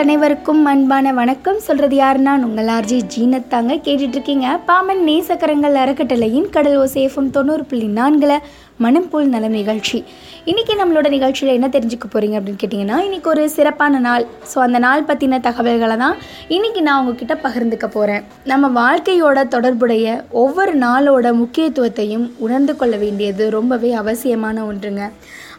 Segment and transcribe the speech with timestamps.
[0.00, 1.58] அனைவருக்கும் அன்பான வணக்கம்.
[1.66, 8.34] சொல்றது யாருன்னா உங்கள் ஆர்ஜி ஜீனத்தாங்க கேட்டுட்டு இருக்கீங்க பாமன் நேசக்கரங்கள் அறக்கட்டளையின் கடல் ஓசேஃபம் தொண்ணூறு புள்ளி நான்கில்
[8.84, 9.98] மனம் போல் நலம் நிகழ்ச்சி.
[10.50, 14.26] இன்னைக்கு நம்மளோட நிகழ்ச்சியில் என்ன தெரிஞ்சுக்க போறீங்க அப்படின்னு கேட்டிங்கன்னா இன்னைக்கு ஒரு சிறப்பான நாள்.
[14.52, 16.16] ஸோ அந்த நாள் பற்றின தகவல்களை தான்
[16.56, 20.06] இன்னைக்கு நான் உங்ககிட்ட பகிர்ந்துக்க போகிறேன் நம்ம வாழ்க்கையோட தொடர்புடைய
[20.44, 25.04] ஒவ்வொரு நாளோட முக்கியத்துவத்தையும் உணர்ந்து கொள்ள வேண்டியது ரொம்பவே அவசியமான ஒன்றுங்க.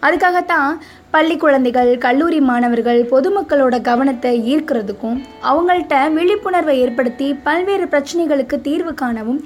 [0.07, 0.69] அதுக்காகத்தான்
[1.13, 5.15] பள்ளி குழந்தைகள் கல்லூரி மாணவர்கள் பொதுமக்களோட கவனத்தை ஈர்க்கிறதுக்கும்
[5.51, 9.39] அவங்கள்ட்ட விழிப்புணர்வை ஏற்படுத்தி பல்வேறு பிரச்சனைகளுக்கு தீர்வு காணவும்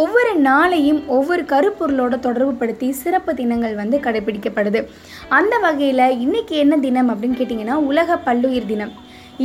[0.00, 4.80] ஒவ்வொரு நாளையும் ஒவ்வொரு கருப்பொருளோட தொடர்புபடுத்தி சிறப்பு தினங்கள் வந்து கடைபிடிக்கப்படுது.
[5.38, 8.92] அந்த வகையில் இன்னைக்கு என்ன தினம் அப்படின்னு கேட்டிங்கன்னா உலக பல்லுயிர் தினம்.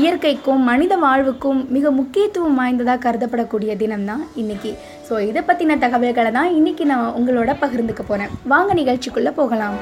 [0.02, 4.73] இயற்கைக்கும் மனித வாழ்வுக்கும் மிக முக்கியத்துவம் வாய்ந்ததாக கருதப்படக்கூடிய தினம் தான் இன்னைக்கு.
[5.08, 9.77] ஸோ இதை பற்றின தகவல்களை தான் இன்னைக்கு நான் உங்களோட பகிர்ந்துக்க போகிறேன் வாங்க நிகழ்ச்சிக்குள்ளே போகலாம்.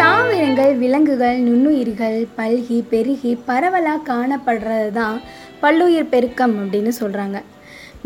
[0.00, 5.16] தாவரங்கள் விலங்குகள் நுண்ணுயிர்கள் பல்கி பெருகி பரவலாக காணப்படுறது தான்
[5.60, 7.38] பல்லுயிர் பெருக்கம் அப்படின்னு சொல்கிறாங்க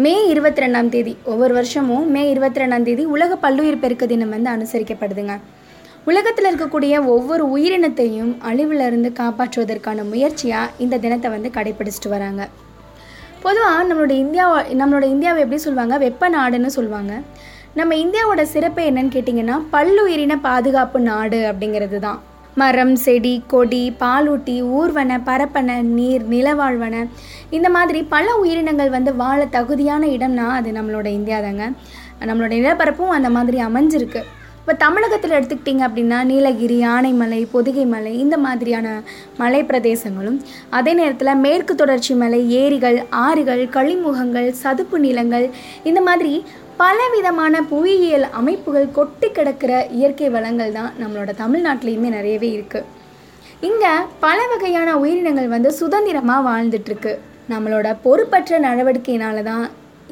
[0.04, 4.50] மே இருபத்தி ரெண்டாம் தேதி ஒவ்வொரு வருஷமும் மே இருபத்தி ரெண்டாம் தேதி உலக பல்லுயிர் பெருக்க தினம் வந்து
[4.50, 5.34] அனுசரிக்கப்படுதுங்க.
[6.04, 12.42] உலகத்தில் இருக்கக்கூடிய ஒவ்வொரு உயிரினத்தையும் அழிவிலிருந்து காப்பாற்றுவதற்கான முயற்சியாக இந்த தினத்தை வந்து கடைபிடிச்சிட்டு வராங்க.
[13.42, 14.46] பொதுவாக நம்மளோட இந்தியா
[14.80, 17.12] நம்மளோட இந்தியாவை எப்படி சொல்லுவாங்க வெப்ப நாடுன்னு சொல்லுவாங்க
[17.76, 22.20] நம்ம இந்தியாவோட சிறப்பு என்னன்னு கேட்டிங்கன்னா பல்லுயிரின பாதுகாப்பு நாடு அப்படிங்கிறது தான்
[22.54, 27.04] மரம் செடி கொடி பாலூட்டி ஊர்வன பரப்பன நீர் நிலவாழ்வன
[27.50, 31.72] இந்த மாதிரி பல உயிரினங்கள் வந்து வாழ தகுதியான இடம்னா அது நம்மளோட இந்தியா தாங்க
[32.26, 34.22] நம்மளோட நிலப்பரப்பும் அந்த மாதிரி அமைஞ்சிருக்கு.
[34.58, 38.88] இப்போ தமிழகத்தில் எடுத்துக்கிட்டிங்க அப்படின்னா நீலகிரி ஆனைமலை பொதிகை மலை இந்த மாதிரியான
[39.36, 40.36] மலை பிரதேசங்களும்
[40.70, 45.50] அதே நேரத்தில் மேற்கு தொடர்ச்சி மலை ஏரிகள் ஆறுகள் கழிமுகங்கள் சதுப்பு நிலங்கள்
[45.82, 46.44] இந்த மாதிரி
[46.80, 52.88] பலவிதமான புவியியல் அமைப்புகள் கொட்டி கிடக்கிற இயற்கை வளங்கள் தான் நம்மளோட தமிழ்நாட்டிலையுமே நிறையவே இருக்குது
[53.68, 53.92] இங்கே
[54.24, 57.12] பல வகையான உயிரினங்கள் வந்து சுதந்திரமாக வாழ்ந்துட்டுருக்கு.
[57.52, 59.64] நம்மளோட பொறுப்பற்ற நடவடிக்கையினால தான்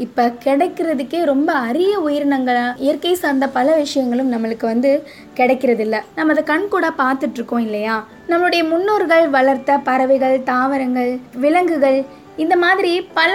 [0.05, 4.91] இப்போ கிடைக்கிறதுக்கே ரொம்ப அரிய உயிரினங்கள் இயற்கை சார்ந்த பல விஷயங்களும் நம்மளுக்கு வந்து
[5.39, 5.97] கிடைக்கிறதில்ல.
[6.17, 7.97] நம்ம அதை கண் கூட பார்த்துட்ருக்கோம் இல்லையா?
[8.31, 11.13] நம்மளுடைய முன்னோர்கள் வளர்த்த பறவைகள் தாவரங்கள்
[11.45, 11.99] விலங்குகள்
[12.45, 13.33] இந்த மாதிரி பல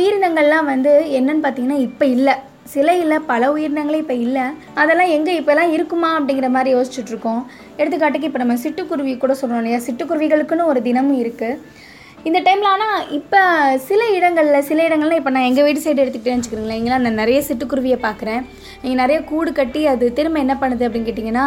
[0.00, 2.36] உயிரினங்கள்லாம் வந்து என்னன்னு பார்த்தீங்கன்னா இப்போ இல்லை.
[2.74, 4.44] சிலையில் இல்லை பல உயிரினங்களே இப்போ இல்லை.
[4.82, 7.42] அதெல்லாம் எங்கே இப்போலாம் இருக்குமா அப்படிங்கிற மாதிரி யோசிச்சுட்ருக்கோம்.
[7.80, 9.80] எடுத்துக்காட்டுக்கு இப்போ நம்ம சிட்டுக்குருவி கூட சொல்கிறோம் இல்லையா?
[9.88, 11.84] சிட்டுக்குருவிகளுக்குன்னு ஒரு தினமும் இருக்குது
[12.28, 13.40] இந்த டைமில் ஆனால் இப்போ
[13.88, 17.98] சில இடங்களில் சில இடங்கள்லாம் இப்போ நான் எங்கள் வீட்டு சைடு எடுத்துக்கிட்டேன்னு வச்சுக்கிறீங்களேன் இங்கெல்லாம் நான் நிறைய சிட்டுக்குருவியை
[18.06, 18.40] பார்க்குறேன்.
[18.82, 21.46] இங்கே நிறைய கூடு கட்டி அது திரும்ப என்ன பண்ணுது அப்படின்னு கேட்டிங்கன்னா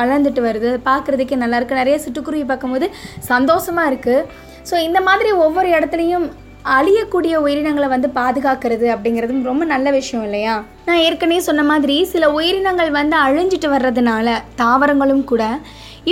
[0.00, 0.70] வளர்ந்துட்டு வருது.
[0.90, 2.88] பார்க்குறதுக்கே நல்லாயிருக்கு நிறைய சிட்டுக்குருவி பார்க்கும்போது
[3.32, 4.26] சந்தோஷமாக இருக்குது
[4.70, 6.26] ஸோ இந்த மாதிரி ஒவ்வொரு இடத்துலையும்
[6.76, 10.64] அழியக்கூடிய உயிரினங்களை வந்து பாதுகாக்கிறது அப்படிங்கிறது ரொம்ப நல்ல விஷயம் இல்லையா?
[10.88, 15.44] நான் ஏற்கனவே சொன்ன மாதிரி சில உயிரினங்கள் வந்து அழிஞ்சிட்டு வர்றதுனால தாவரங்களும் கூட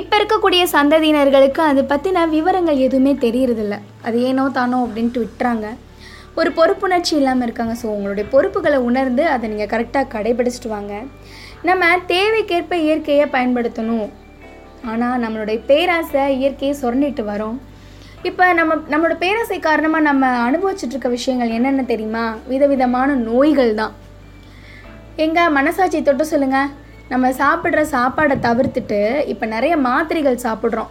[0.01, 3.77] இப்போ இருக்கக்கூடிய சந்ததியினர்களுக்கு அதை பற்றின விவரங்கள் எதுவுமே தெரியறதில்ல.
[4.03, 5.69] அது ஏனோ தானோ அப்படின்ட்டு விட்டுறாங்க.
[6.35, 7.75] ஒரு பொறுப்புணர்ச்சி இல்லாமல் இருக்காங்க.
[7.83, 10.95] ஸோ உங்களுடைய பொறுப்புகளை உணர்ந்து அதை நீங்கள் கரெக்டாக கடைபிடிச்சிட்டு வாங்க.
[11.69, 14.09] நம்ம தேவைக்கேற்ப இயற்கையை பயன்படுத்தணும்.
[14.91, 17.59] ஆனால் நம்மளுடைய பேராசை இயற்கையை சுரண்டிட்டு வரோம்.
[18.29, 22.25] இப்போ நம்ம நம்மளோட பேராசை காரணமாக நம்ம அனுபவிச்சுட்டு இருக்க விஷயங்கள் என்னென்ன தெரியுமா?
[22.51, 23.93] விதவிதமான நோய்கள் தான்.
[25.25, 26.73] எங்கள் மனசாட்சி தொட்டு சொல்லுங்கள்
[27.13, 28.99] நம்ம சாப்பிட்ற சாப்பாடை தவிர்த்துட்டு
[29.33, 30.91] இப்போ நிறைய மாத்திரைகள் சாப்பிட்றோம்.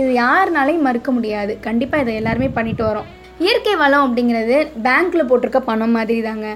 [0.00, 1.52] இது யாருனாலையும் மறுக்க முடியாது.
[1.66, 3.10] கண்டிப்பாக இதை எல்லாருமே பண்ணிட்டு வரோம்.
[3.44, 4.56] இயற்கை வளம் அப்படிங்கிறது
[4.86, 6.48] பேங்க்கில் போட்டிருக்க பணம் மாதிரி தாங்க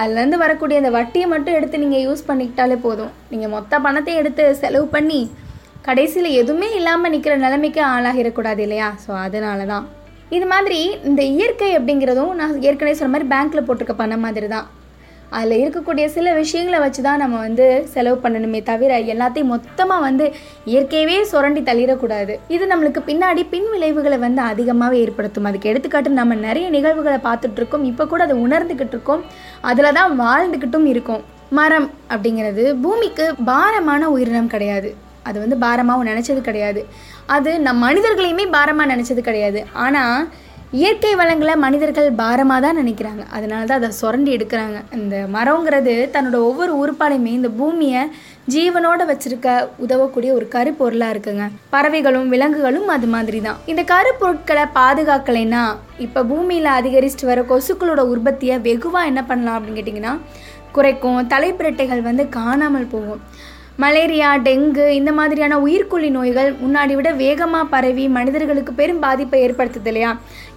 [0.00, 3.12] அதுலேருந்து வரக்கூடிய அந்த வட்டியை மட்டும் எடுத்து நீங்கள் யூஸ் பண்ணிக்கிட்டாலே போதும்.
[3.32, 5.20] நீங்கள் மொத்த பணத்தையும் எடுத்து செலவு பண்ணி
[5.86, 8.88] கடைசியில் எதுவுமே இல்லாமல் நிற்கிற நிலைமைக்கு ஆளாகிடக்கூடாது இல்லையா?
[9.04, 9.84] ஸோ அதனால தான்
[10.36, 14.66] இது மாதிரி இந்த இயற்கை அப்படிங்கிறதும் நான் ஏற்கனவே சொன்ன மாதிரி பேங்க்கில் போட்டிருக்க பண்ண மாதிரி தான்
[15.36, 20.26] அதில் இருக்கக்கூடிய சில விஷயங்களை வச்சு தான் நம்ம வந்து செலவு பண்ணணுமே தவிர எல்லாத்தையும் மொத்தமாக வந்து
[20.72, 22.34] இயற்கையவே சுரண்டி தள்ளிடக்கூடாது.
[22.54, 25.48] இது நம்மளுக்கு பின்னாடி பின் விளைவுகளை வந்து அதிகமாகவே ஏற்படுத்தும்.
[25.50, 27.88] அதுக்கு எடுத்துக்காட்டு நம்ம நிறைய நிகழ்வுகளை பார்த்துட்ருக்கோம்.
[27.92, 29.24] இப்போ கூட அதை உணர்ந்துக்கிட்டு இருக்கோம்
[29.70, 31.24] அதில் தான் வாழ்ந்துக்கிட்டும் இருக்கும்.
[31.60, 34.90] மரம் அப்படிங்கிறது பூமிக்கு பாரமான உயிரினம் கிடையாது.
[35.28, 36.82] அது வந்து பாரமாகவும் நினச்சது கிடையாது.
[37.36, 39.62] அது நம் மனிதர்களையுமே பாரமாக நினச்சது கிடையாது.
[39.86, 40.18] ஆனால்
[40.78, 43.22] இயற்கை வளங்களை மனிதர்கள் பாரமாக தான் நினைக்கிறாங்க.
[43.36, 44.78] அதனால தான் அதை சுரண்டி எடுக்கிறாங்க.
[44.96, 48.02] இந்த மரங்கிறது தன்னோட ஒவ்வொரு உறுப்பாலையுமே இந்த பூமியை
[48.54, 49.48] ஜீவனோட வச்சிருக்க
[49.84, 51.46] உதவக்கூடிய ஒரு கருப்பொருளாக இருக்குங்க.
[51.74, 55.62] பறவைகளும் விலங்குகளும் அது மாதிரி தான் இந்த கருப்பொருட்களை பாதுகாக்கலைன்னா
[56.06, 60.14] இப்போ பூமியில் அதிகரிச்சுட்டு வர கொசுக்களோட உற்பத்தியை வெகுவாக என்ன பண்ணலாம் அப்படின்னு கேட்டிங்கன்னா
[60.76, 63.22] குறைக்கும் தலைப்பிரட்டைகள் வந்து காணாமல் போகும்.
[63.82, 70.10] மலேரியா டெங்கு இந்த மாதிரியான உயிர்கொல்லி நோய்கள் முன்னாடி விட வேகமாக பரவி மனிதர்களுக்கு பெரும் பாதிப்பை ஏற்படுத்துது இல்லையா?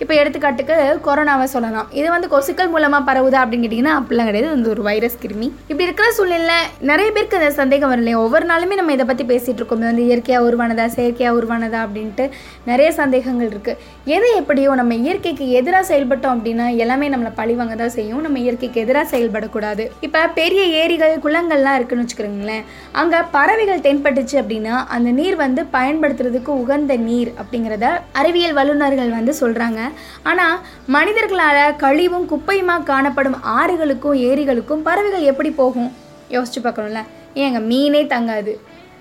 [0.03, 0.75] இப்போ எடுத்துக்காட்டுக்கு
[1.07, 1.87] கொரோனாவை சொல்லலாம்.
[1.99, 4.49] இது வந்து கொசுக்கள் மூலமாக பரவுதா அப்படின்னு கேட்டிங்கன்னா அப்படிலாம் கிடையாது.
[4.53, 5.47] வந்து ஒரு வைரஸ் கிருமி.
[5.71, 6.59] இப்படி இருக்கிற சூழ்நிலை
[6.91, 9.83] நிறைய பேருக்கு அந்த சந்தேகம் வரும் இல்லையா ஒவ்வொரு நாளுமே நம்ம இதை பற்றி பேசிகிட்டு இருக்கோம்.
[9.89, 12.27] வந்து இயற்கையாக உருவானதா செயற்கையாக உருவானதா அப்படின்ட்டு
[12.71, 13.77] நிறைய சந்தேகங்கள் இருக்குது
[14.15, 18.23] எது எப்படியோ நம்ம இயற்கைக்கு எதிராக செயல்பட்டோம் அப்படின்னா எல்லாமே நம்மளை பழிவாங்க தான் செய்யும்.
[18.27, 19.85] நம்ம இயற்கைக்கு எதிராக செயல்படக்கூடாது.
[20.07, 22.65] இப்போ பெரிய ஏரிகள் குளங்கள்லாம் இருக்குன்னு வச்சுக்கிறோங்களேன்
[23.11, 29.79] அங்கே பறவைகள் தென்பட்டுச்சு அப்படின்னா அந்த நீர் வந்து பயன்படுத்துறதுக்கு உகந்த நீர் அப்படிங்கிறத அறிவியல் வல்லுநர்கள் வந்து சொல்கிறாங்க
[30.23, 35.91] ஆனால் மனிதர்களால் கழிவும் குப்பையுமா காணப்படும் ஆறுகளுக்கும் ஏரிகளுக்கும் பறவைகள் எப்படி போகும்?
[36.29, 37.03] யோசிச்சு பார்க்கணும்ல.
[37.35, 38.53] ஏங்க மீனே தங்காது.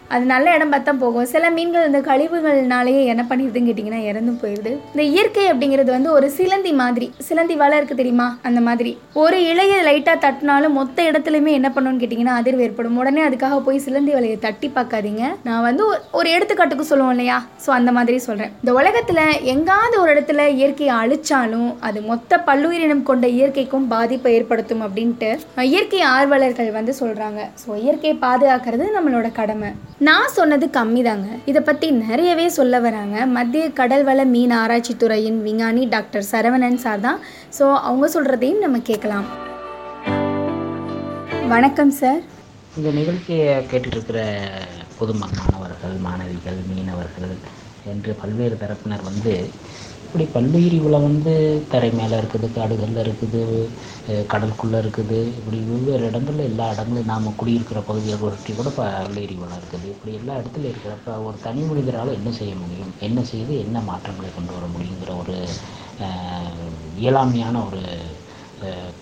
[0.08, 1.24] அது நல்ல இடம் பார்த்தா போகும்.
[1.24, 6.72] சில மீன்கள் இந்த கழிவுகள்னாலேயே என்ன பண்ணிடுதுன்னு கேட்டிங்கன்னா இறந்து போயிடுது இந்த இயற்கை அப்படிங்கிறது வந்து ஒரு சிலந்தி
[6.72, 8.38] மாதிரி சிலந்தி வலை இருக்குது தெரியுமா?
[8.42, 8.98] அந்த மாதிரி.
[9.14, 12.96] ஒரு இலைய லைட்டாக தட்டினாலும் மொத்த இடத்துலையுமே என்ன பண்ணணும்னு கேட்டிங்கன்னா அதிர்வு ஏற்படும்.
[12.96, 15.22] உடனே அதுக்காக போய் சிலந்தி வலையை தட்டி பார்க்காதீங்க.
[15.44, 17.44] நான் வந்து ஒரு- ஒரு எடுத்துக்காட்டுக்கு சொல்லுவோம் இல்லையா?
[17.66, 23.26] ஸோ அந்த மாதிரி சொல்கிறேன் இந்த உலகத்தில் எங்காவது ஒரு இடத்துல இயற்கையை அழிச்சாலும் அது மொத்த பல்லுயிரினம் கொண்ட
[23.26, 29.70] இயற்கைக்கும் பாதிப்பை ஏற்படுத்தும் அப்படின்ட்டு இயற்கை ஆர்வலர்கள் வந்து சொல்கிறாங்க ஸோ இயற்கையை பாதுகாக்கிறது நம்மளோட கடமை.
[30.06, 33.16] நான் சொன்னது கம்மி தாங்க இதை பற்றி நிறையவே சொல்ல வராங்க.
[33.36, 37.18] மத்திய கடல்வள மீன் ஆராய்ச்சி துறையின் விஞ்ஞானி டாக்டர் சரவணன் சார் தான்.
[37.56, 39.26] ஸோ அவங்க சொல்கிறதையும் நம்ம கேட்கலாம்.
[41.54, 42.20] வணக்கம் சார்.
[42.78, 44.20] இந்த நிகழ்ச்சியை கேட்டுருக்கிற
[45.00, 47.34] பொதுமக்கள் மாணவர்கள் மாணவிகள் மீனவர்கள்
[47.94, 49.34] என்று பல்வேறு தரப்பினர் வந்து
[50.08, 51.32] இப்படி பல்லுயிரி உலம் வந்து
[51.72, 53.40] தரை மேலே இருக்குது காடுகளில் இருக்குது
[54.32, 55.18] கடலுக்குள்ளே இருக்குது.
[55.38, 59.86] இப்படி வெவ்வேறு இடங்கள்ல எல்லா இடங்களும் நாம் குடியிருக்கிற பகுதியை ஒட்டி கூட பல்லுயிரி உலம் இருக்குது.
[59.94, 62.94] இப்படி எல்லா இடத்துல இருக்கிறப்ப ஒரு தனி மனிதரால் என்ன செய்ய முடியும்?
[63.08, 65.36] என்ன செய்து என்ன மாற்றங்களை கொண்டு வர முடியுங்கிற ஒரு
[67.02, 67.82] இயலாமையான ஒரு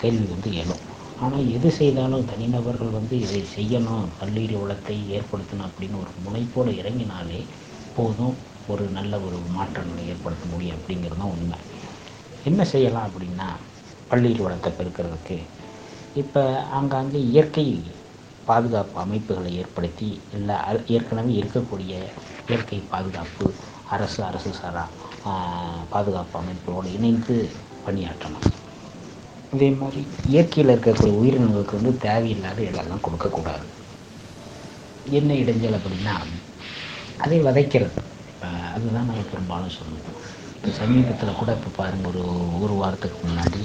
[0.03, 0.83] கேள்வி வந்து எழும்.
[1.23, 7.41] ஆனால் எது செய்தாலும் தனிநபர்கள் வந்து இதை செய்யணும் பல்லுயிரி உலத்தை ஏற்படுத்தணும் அப்படின்னு ஒரு முனைப்போடு இறங்கினாலே
[7.99, 8.37] போதும்.
[8.67, 11.59] ஒரு நல்ல ஒரு மாற்றங்களை ஏற்படுத்த முடியும் அப்படிங்கிறது தான் உண்மை.
[12.45, 13.49] என்ன செய்யலாம் அப்படின்னா
[14.11, 15.39] பள்ளியில் வளத்தை பெருக்கிறதுக்கு
[16.15, 17.67] இப்போ ஆங்காங்கே இயற்கை
[18.47, 21.93] பாதுகாப்பு அமைப்புகளை ஏற்படுத்தி இல்லை அ- ஏற்கனவே இருக்கக்கூடிய
[22.49, 23.47] இயற்கை பாதுகாப்பு
[23.85, 24.85] அரசு அரசு சாரா
[25.91, 27.37] பாதுகாப்பு அமைப்புகளோடு இணைந்து
[27.87, 28.47] பணியாற்றணும்.
[29.53, 33.67] இதே மாதிரி இயற்கையில் இருக்கக்கூடிய உயிரினங்களுக்கு வந்து தேவையில்லாத இடம்லாம் கொடுக்கக்கூடாது.
[35.11, 36.15] என்ன இடைஞ்சல் அப்படின்னா
[37.19, 38.01] அதை வதைக்கிறது.
[38.37, 40.17] இப்போ அதுதான் நம்ம பெரும்பாலும் சொல்லுவோம்
[40.57, 42.23] இப்போ சமீபத்தில் கூட இப்போ பாருங்கள் ஒரு
[42.61, 43.63] ஒரு வாரத்துக்கு முன்னாடி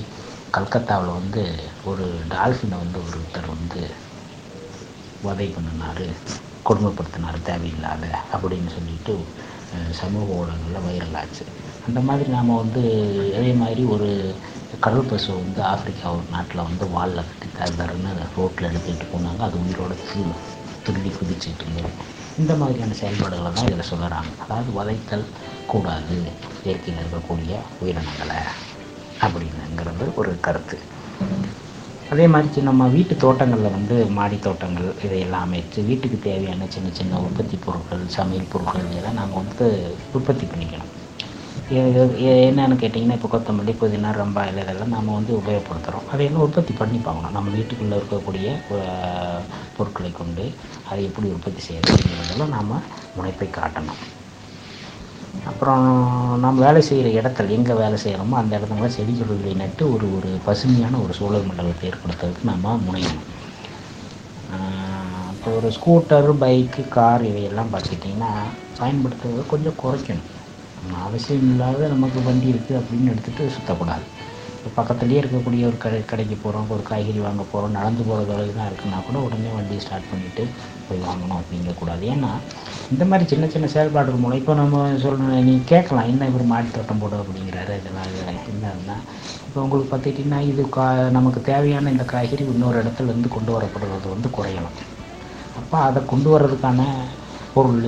[0.54, 1.44] கல்கத்தாவில் வந்து
[1.92, 3.82] ஒரு டால்ஃபினை வந்து ஒருத்தர் வந்து
[5.24, 6.06] வதை பண்ணினார்
[6.66, 9.14] கொடுமைப்படுத்தினார் தேவையில்லாத அப்படின்னு சொல்லிட்டு
[10.00, 11.44] சமூக ஊடகங்களில் வைரல் ஆச்சு.
[11.82, 12.82] அந்த மாதிரி நாம் வந்து
[13.38, 14.10] அதே மாதிரி ஒரு
[14.86, 17.90] கடல் பசு வந்து ஆப்பிரிக்கா ஒரு நாட்டில் வந்து வாலில் கட்டி தர
[18.38, 19.42] ரோட்டில் எடுத்துகிட்டு போனாங்க.
[19.50, 19.94] அது உயிரோட
[20.86, 21.92] துள்ளி குதிச்சுட்டு இருந்தது.
[22.42, 24.32] இந்த மாதிரியான செயல்பாடுகளை தான் இதில் சொல்லுறாங்க.
[24.46, 25.26] அதாவது வதைத்தல்
[25.72, 26.18] கூடாது
[26.66, 28.40] இயற்கையில் இருக்கக்கூடிய உயிரினங்களை
[29.26, 30.78] அப்படிங்கிறது ஒரு கருத்து.
[32.14, 37.58] அதே மாதிரி நம்ம வீட்டு தோட்டங்களில் வந்து மாடி தோட்டங்கள் இதையெல்லாம் அமைச்சு வீட்டுக்கு தேவையான சின்ன சின்ன உற்பத்தி
[37.66, 39.68] பொருட்கள் சமையல் பொருட்கள் இதெல்லாம் நாங்கள் வந்து
[40.18, 40.92] உற்பத்தி பண்ணிக்கணும்.
[41.72, 47.36] இது- இது கேட்டிங்கன்னா இப்போ கொத்தமல்லி புதினா ரம்பாயில் இதெல்லாம் நம்ம வந்து உபயோகப்படுத்துகிறோம் அதையெல்லாம் உற்பத்தி பண்ணி பார்க்கணும்.
[47.38, 48.48] நம்ம வீட்டுக்குள்ளே இருக்கக்கூடிய
[49.78, 50.46] பொருட்களை கொண்டு
[50.90, 52.74] அதை எப்படி உற்பத்தி செய்யறதுங்கிறதெல்லாம் நாம்
[53.16, 54.02] முனைப்பை காட்டணும்.
[55.50, 55.86] அப்புறம்
[56.40, 60.98] நாம் வேலை செய்கிற இடத்துல எங்கே வேலை செய்கிறோமோ அந்த இடத்துல செடி கொடிகளை நட்டு ஒரு ஒரு பசுமையான
[61.06, 63.28] ஒரு சூழல் மண்டலத்தை ஏற்படுத்துறதுக்கு நம்ம முனையணும்.
[65.32, 68.32] இப்போ ஒரு ஸ்கூட்டர் பைக்கு கார் இவையெல்லாம் பார்த்துக்கிட்டிங்கன்னா
[68.80, 70.30] பயன்படுத்துறதை கொஞ்சம் குறைக்கணும்.
[71.04, 74.06] அவசியம் இல்லாத நமக்கு வண்டி இருக்குது அப்படின்னு எடுத்துகிட்டு சுற்றக்கூடாது
[74.58, 78.68] இப்போ பக்கத்துலேயே இருக்கக்கூடிய ஒரு கடை கடைக்கு போகிறோம் ஒரு காய்கறி வாங்க போகிறோம் நடந்து போகிற தொலைவு தான்
[78.68, 80.44] இருக்குன்னா கூட உடனே வண்டியை ஸ்டார்ட் பண்ணிவிட்டு
[80.88, 82.32] போய் வாங்கணும் அப்படிங்கக்கூடாது ஏன்னா
[82.92, 87.02] இந்த மாதிரி சின்ன சின்ன செயல்பாடுகள் மூலம் இப்போ நம்ம சொல்லணும் நீ கேட்கலாம் என்ன இவர் மாட்டு தோட்டம்
[87.02, 88.98] போடும் அப்படிங்கிறாரு இதெல்லாம் இது என்னன்னா
[89.48, 94.30] இப்போ உங்களுக்கு பார்த்துக்கிட்டிங்கன்னா இது கா நமக்கு தேவையான இந்த காய்கறி இன்னொரு இடத்துல இருந்து கொண்டு வரப்படுறது வந்து
[94.30, 94.78] குறையணும்
[95.58, 96.82] அப்போ அதை கொண்டு வர்றதுக்கான
[97.54, 97.82] பொருள்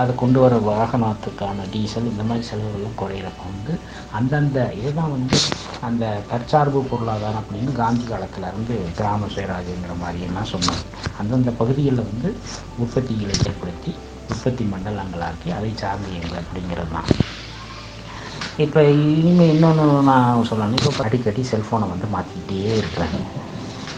[0.00, 3.72] அதை கொண்டு வர வாகனத்துக்கான டீசல் இந்த மாதிரி செலவுகள்லாம் குறையிறப்ப வந்து
[4.12, 5.38] அந்தந்த இதுதான் வந்து
[5.80, 10.84] அந்த தற்சார்பு பொருளாதாரம் அப்படின்னு காந்தி காலத்தில் இருந்து கிராம சுயராஜ்யங்கிற மாதிரியெல்லாம் சொன்னாங்க.
[11.20, 12.30] அந்தந்த பகுதிகளில் வந்து
[12.78, 13.92] உற்பத்திகளை ஏற்படுத்தி
[14.30, 17.10] உற்பத்தி மண்டலங்களாக்கி அதை சார்ந்து இயங்க அப்படிங்கிறது தான்
[18.64, 18.80] இப்போ
[19.14, 23.18] இனிமேல் இன்னொன்று நான் சொல்லணும் இப்போ அடிக்கடி செல்ஃபோனை வந்து மாற்றிக்கிட்டே இருக்கிறாங்க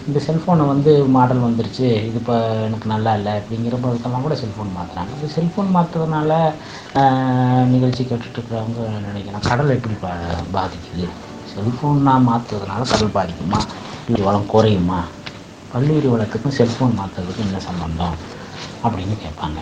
[0.09, 1.89] இந்த செல்ஃபோனை வந்து மாடல் வந்துருச்சு.
[2.09, 6.31] இது இப்போ எனக்கு நல்லா இல்லை அப்படிங்கிறப்பதுக்கெல்லாம் கூட செல்ஃபோன் மாற்றுறாங்க இந்த செல்ஃபோன் மாற்றுறதுனால
[7.75, 9.47] நிகழ்ச்சி கேட்டுட்ருக்குறவங்க நினைக்கிறேன்.
[9.51, 10.13] கடல் எப்படி பா
[10.57, 11.09] பாதிக்குது?
[11.55, 13.61] செல்ஃபோன் நான் மாற்றுறதுனால கடல் பாதிக்குமா?
[14.07, 15.01] இல்லை வளம் குறையுமா?
[15.75, 18.17] பல்லுயிரி வளத்துக்கும் செல்ஃபோன் மாற்றுறதுக்கும் என்ன சம்மந்தம்
[18.85, 19.61] அப்படின்னு கேட்பாங்க.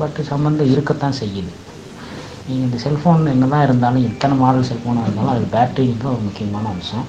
[0.00, 1.52] பட் சம்மந்தம் இருக்கத்தான் செய்யுது.
[2.46, 7.06] நீங்கள் இந்த செல்ஃபோன் என்ன தான் இருந்தாலும் எத்தனை மாடல் செல்ஃபோனாக இருந்தாலும் அது பேட்டரிங்கிறது ஒரு முக்கியமான அம்சம்.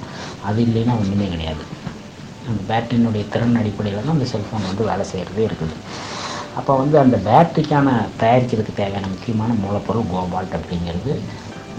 [0.49, 1.63] அது இல்லைன்னா ஒன்றுமே கிடையாது.
[2.49, 5.75] அந்த பேட்டரியினுடைய திறன் அடிப்படையில் தான் அந்த செல்ஃபோன் வந்து வேலை செய்கிறதே இருக்குது.
[6.59, 7.87] அப்போ வந்து அந்த பேட்டரிக்கான
[8.21, 11.13] தயாரிக்கிறதுக்கு தேவையான முக்கியமான மூலப்பொருள் கோபால்ட் அப்படிங்கிறது.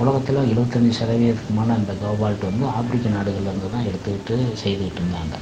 [0.03, 5.37] உலகத்தில் எழுபத்தஞ்சி சதவீதத்துக்குமான அந்த கோபால்ட் வந்து ஆப்பிரிக்க நாடுகள்லேருந்து தான் எடுத்துக்கிட்டு செய்துக்கிட்டு இருந்தாங்க.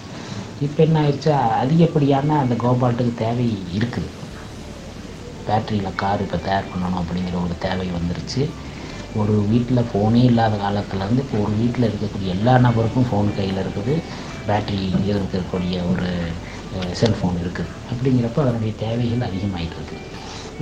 [0.66, 3.46] இப்போ என்ன ஆயிடுச்சு அதிகப்படியான அந்த கோபால்ட்டுக்கு தேவை
[3.78, 4.10] இருக்குது
[5.46, 8.42] பேட்டரியில் கார் இப்போ தயார் பண்ணணும் அப்படிங்கிற ஒரு தேவை வந்துருச்சு.
[9.22, 13.96] ஒரு வீட்டில் ஃபோனே இல்லாத காலத்துலேருந்து இப்போ ஒரு வீட்டில் இருக்கக்கூடிய எல்லா நபருக்கும் ஃபோன் கையில் இருக்குது.
[14.48, 14.80] பேட்டரி
[15.12, 16.08] இருக்கக்கூடிய ஒரு
[17.00, 17.72] செல்ஃபோன் இருக்குது.
[17.92, 20.02] அப்படிங்கிறப்ப அதனுடைய தேவைகள் அதிகமாகிட்டு இருக்குது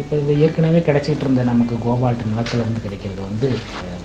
[0.00, 3.48] இப்போ இது ஏற்கனவே கிடச்சிட்டு இருந்த நமக்கு கோபால்ட் நிலத்துலேருந்து கிடைக்கிறது வந்து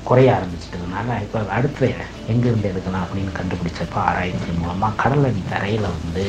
[0.07, 1.89] குறைய ஆரம்பிச்சிட்டதுனால இப்போ அடுத்த
[2.31, 6.25] எங்கேருந்து எடுக்கலாம் அப்படின்னு கண்டுபிடிச்சப்ப ஆராய்ச்சி மூலமாக கடலடி தரையில் வந்து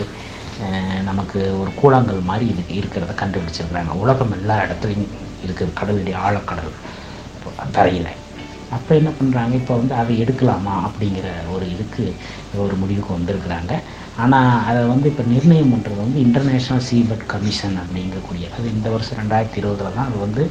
[1.09, 3.93] நமக்கு ஒரு கூழாங்கல் மாதிரி இது இருக்கிறத கண்டுபிடிச்சிருக்கிறாங்க.
[4.05, 5.13] உலகம் எல்லா இடத்துலையும்
[5.47, 6.73] இருக்குது கடலடி ஆழக்கடல்
[7.77, 8.11] தரையில்.
[8.77, 12.05] அப்போ என்ன பண்ணுறாங்க இப்போ வந்து அதை எடுக்கலாமா அப்படிங்கிற ஒரு இதுக்கு
[12.65, 13.73] ஒரு முடிவுக்கு வந்திருக்கிறாங்க.
[14.23, 19.61] ஆனால் அதை வந்து இப்போ நிர்ணயம் பண்ணுறது வந்து இன்டர்நேஷ்னல் சீபட் கமிஷன் அப்படிங்கக்கூடிய அது இந்த வருஷம் ரெண்டாயிரத்தி
[19.63, 20.45] இருபதில் தான் அது வந்து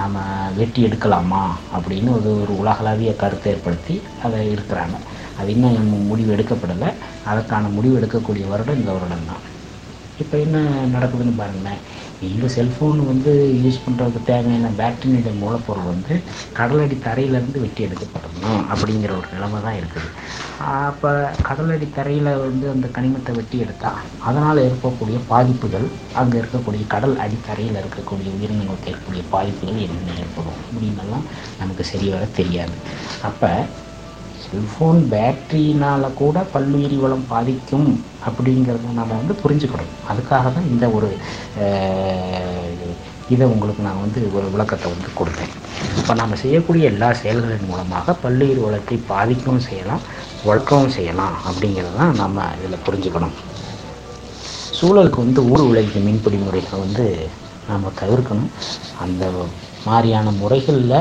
[0.00, 0.18] நம்ம
[0.58, 1.42] வெட்டி எடுக்கலாமா
[1.76, 4.98] அப்படின்னு ஒரு ஒரு உலகளாவிய கருத்தை ஏற்படுத்தி அதை இருக்கிறாங்க
[5.40, 6.90] அது இன்னும் முடிவு எடுக்கப்படலை.
[7.30, 9.42] அதற்கான முடிவு எடுக்கக்கூடிய வருடம் இந்த வருடம் தான்.
[10.22, 10.58] இப்போ என்ன
[10.94, 11.82] நடக்குதுன்னு பாருங்களேன்.
[12.28, 16.14] இந்த செல்ஃபோன் வந்து யூஸ் பண்ணுறதுக்கு தேவையான பேட்டரியுடைய மூலப்பொருள் வந்து
[16.58, 20.08] கடலடி தரையிலேருந்து வெட்டி எடுக்கப்படணும் அப்படிங்கிற ஒரு நிலைமை தான் இருக்குது.
[20.86, 21.10] அப்போ
[21.42, 28.28] கடலடி தரையில் வந்து அந்த கனிமத்தை வெட்டி எடுத்தால் அதனால் ஏற்படக்கூடிய பாதிப்புகள் அங்கே இருக்கக்கூடிய கடல் அடித்தரையில் இருக்கக்கூடிய
[28.36, 30.60] உயிரினங்களுக்கு இருக்கக்கூடிய பாதிப்புகள் என்னென்ன ஏற்படும்?
[30.66, 31.26] அப்படின்னெல்லாம்
[31.58, 32.76] நமக்கு சரிவர தெரியாது.
[33.22, 33.50] அப்போ
[34.52, 37.86] செல்ஃபோன் பேட்டரியினால் கூட பல்லுயிரி வளம் பாதிக்கும்
[38.28, 39.92] அப்படிங்கிறத நம்ம வந்து புரிஞ்சுக்கணும்.
[40.10, 41.08] அதுக்காக தான் இந்த ஒரு
[43.34, 45.52] இதை உங்களுக்கு நான் வந்து ஒரு விளக்கத்தை வந்து கொடுத்தேன்.
[46.00, 50.02] இப்போ நம்ம செய்யக்கூடிய எல்லா செயல்களின் மூலமாக பல்லுயிர் வளத்தை பாதிக்கவும் செய்யலாம்
[50.48, 53.34] வளர்க்கவும் செய்யலாம் அப்படிங்கிறது தான் நம்ம இதில் புரிஞ்சுக்கணும்.
[54.78, 57.06] சூழலுக்கு வந்து ஊர் விளைவிக்கும் மீன்பிடி முறைகளை வந்து
[57.70, 58.52] நாம் தவிர்க்கணும்.
[59.04, 59.24] அந்த
[59.88, 60.96] மாதிரியான முறைகளில்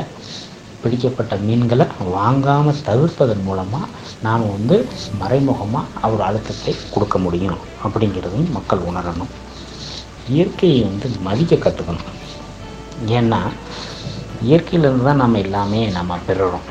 [0.83, 1.85] பிடிக்கப்பட்ட மீன்களை
[2.15, 3.91] வாங்காமல் தவிர்ப்பதன் மூலமாக
[4.25, 4.75] நாம் வந்து
[5.21, 9.31] மறைமுகமாக அவர் அழுத்தத்தை கொடுக்க முடியும் அப்படிங்கிறதையும் மக்கள் உணரணும்.
[10.33, 12.11] இயற்கையை வந்து மதிக்க கற்றுக்கணும்
[13.17, 13.41] ஏன்னா
[14.49, 16.67] இயற்கையிலேருந்து தான் நம்ம எல்லாமே நம்ம பெறுறோம்.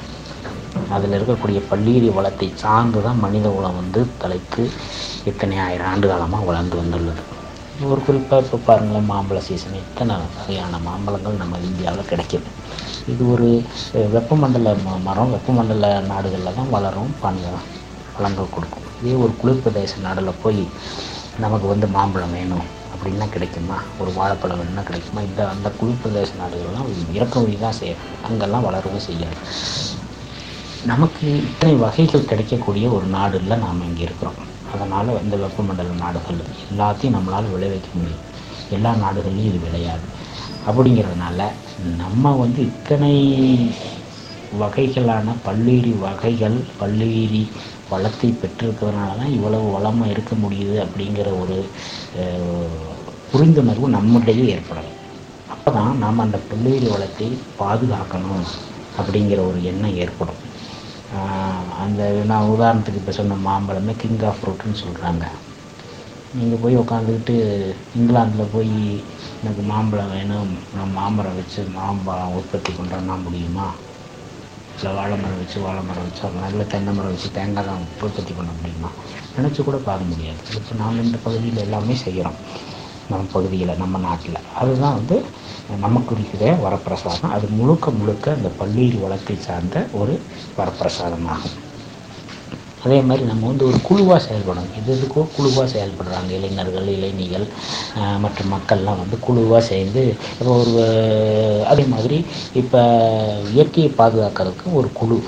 [0.95, 4.62] அதில் இருக்கக்கூடிய பல்லீரி வளத்தை சார்ந்து தான் மனித உலம் வந்து தலைத்து
[5.31, 7.23] இத்தனை ஆயிரம் ஆண்டு காலமாக வளர்ந்து வந்துள்ளது.
[7.90, 12.49] ஒரு குறிப்பாக இப்போ பாருங்களேன் மாம்பழ சீசன் இத்தனை வகையான மாம்பழங்கள் நம்ம இந்தியாவில் கிடைக்கிது.
[13.12, 13.49] இது ஒரு
[14.14, 17.59] வெப்பமண்டல ம- மரம் வெப்பமண்டல நாடுகளில் தான் வளரும் பழங்கள்
[18.17, 18.87] பழங்கள் கொடுக்கும்.
[19.00, 20.62] இதே ஒரு குளிர் பிரதேச நாடில் போய்
[21.37, 23.76] நமக்கு வந்து மாம்பழம் வேணும் அப்படின்னா கிடைக்குமா?
[23.99, 25.21] ஒரு வாழைப்பழம் வேணும்னா கிடைக்குமா?
[25.21, 29.38] இந்த அந்த குளிர் பிரதேச நாடுகள்லாம் இறக்குமதி தான் செய்யும் அங்கெல்லாம் வளரவும் செய்யாது.
[30.85, 34.38] நமக்கு இத்தனை வகைகள் கிடைக்கக்கூடிய ஒரு நாடுல நாம் இங்கே இருக்கிறோம்.
[34.73, 36.40] அதனால் இந்த வெப்பமண்டல நாடுகள்
[36.71, 38.25] எல்லாத்தையும் நம்மளால் விளைவிக்க முடியும்.
[38.71, 40.07] எல்லா நாடுகள்லையும் இது விளையாது.
[40.67, 41.40] அப்படிங்கிறதுனால
[41.97, 43.14] நம்ம வந்து இத்தனை
[44.52, 47.43] வகைகளான பல்லுயிரி வகைகள் பல்லுயிரி
[47.90, 51.57] வளத்தை பெற்றிருக்கிறதுனால தான் இவ்வளவு வளமாக இருக்க முடியுது அப்படிங்கிற ஒரு
[53.33, 54.97] புரிந்துணர்வு நம்மிடையே ஏற்படணும்
[55.49, 58.45] அப்போ தான் நாம் அந்த பல்லுயிரி வளத்தை பாதுகாக்கணும்
[58.99, 60.40] அப்படிங்கிற ஒரு எண்ணம் ஏற்படும்.
[61.85, 65.25] அந்த நான் உதாரணத்துக்கு இப்போ சொன்ன மாம்பழமே கிங் ஆஃப் ஃப்ரூட்னு சொல்கிறாங்க
[66.39, 67.37] நீங்கள் போய் உட்காந்துக்கிட்டு
[67.99, 68.75] இங்கிலாந்தில் போய்
[69.41, 70.51] எனக்கு மாம்பழம் வேணும்.
[70.75, 73.67] நான் மாமரம் வச்சு மாம்பழம் உற்பத்தி பண்ணுறேன்னா முடியுமா?
[74.77, 78.33] இல்லை வாழை மரம் வச்சு வாழை மரம் வச்சு அப்புறம் நல்ல தென்னை மரம் வச்சு தேங்காய் தான் உற்பத்தி
[78.33, 78.91] பண்ண முடியுமா?
[79.37, 80.39] நினச்சி கூட பார்க்க முடியாது.
[80.59, 82.39] இப்போ நாம் இந்த பகுதியில் எல்லாமே செய்கிறோம்
[83.09, 84.39] நம்ம பகுதியில் நம்ம நாட்டில்.
[84.55, 85.19] அதுதான் வந்து
[85.79, 87.35] நமக்கு இருக்கிற வரப்பிரசாதம்.
[87.39, 90.15] அது முழுக்க முழுக்க அந்த பல்லுயிர் வளத்தை சார்ந்த ஒரு
[90.59, 91.57] வரப்பிரசாதமாகும்.
[92.81, 94.75] அதே மாதிரி நம்ம வந்து ஒரு குழுவாக செயல்படணும்.
[94.79, 96.31] எது எதுக்கோ குழுவாக செயல்படுறாங்க.
[96.39, 97.47] இளைஞர்கள் இளைஞர்கள்
[98.25, 100.75] மற்ற மக்கள்லாம் வந்து குழுவாக சேர்ந்து இப்போ ஒரு
[101.73, 102.19] அதே மாதிரி
[102.63, 102.81] இப்போ
[103.57, 105.19] இயற்கையை பாதுகாக்கிறதுக்கு ஒரு குழு.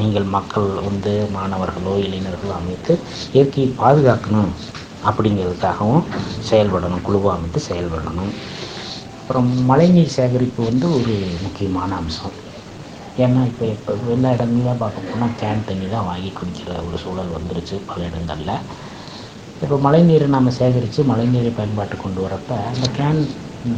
[0.00, 2.92] நீங்கள் மக்கள் வந்து மாணவர்களோ இளைஞர்களோ அமைத்து
[3.34, 4.52] இயற்கையை பாதுகாக்கணும்
[5.08, 6.04] அப்படிங்கிறதுக்காகவும்
[6.50, 7.04] செயல்படணும்.
[7.08, 8.32] குழுவாக அமைத்து செயல்படணும்.
[9.20, 12.36] அப்புறம் மழைநீர் சேகரிப்பு வந்து ஒரு முக்கியமான அம்சம்.
[13.16, 17.76] ஏன்னா இப்போ இப்போ எல்லா இடங்களையும் பார்க்க போனால் கேன் தண்ணி தான் வாங்கி குடிக்கிற ஒரு சூழல் வந்துருச்சு
[17.88, 18.54] பல இடங்களில்.
[19.62, 23.20] இப்போ மழைநீரை நம்ம சேகரித்து மழைநீரை பயன்பாட்டு கொண்டு வரப்ப அந்த கேன்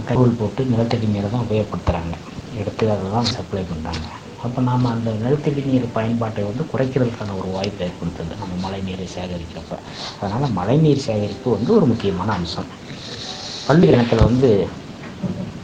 [0.06, 2.14] தகவல் போட்டு நிலத்தடி நீரை தான் உபயோகப்படுத்துகிறாங்க
[2.60, 4.06] எடுத்து அதை தான் சப்ளை பண்ணுறாங்க
[4.44, 9.74] அப்போ நாம் அந்த நிலத்தடி நீர் பயன்பாட்டை வந்து குறைக்கிறதுக்கான ஒரு வாய்ப்பை ஏற்படுத்துது நம்ம மழைநீரை சேகரிக்கிறப்ப.
[10.20, 12.68] அதனால் மழைநீர் சேகரிப்பு வந்து ஒரு முக்கியமான அம்சம்.
[13.68, 14.50] பள்ளி இனத்தில் வந்து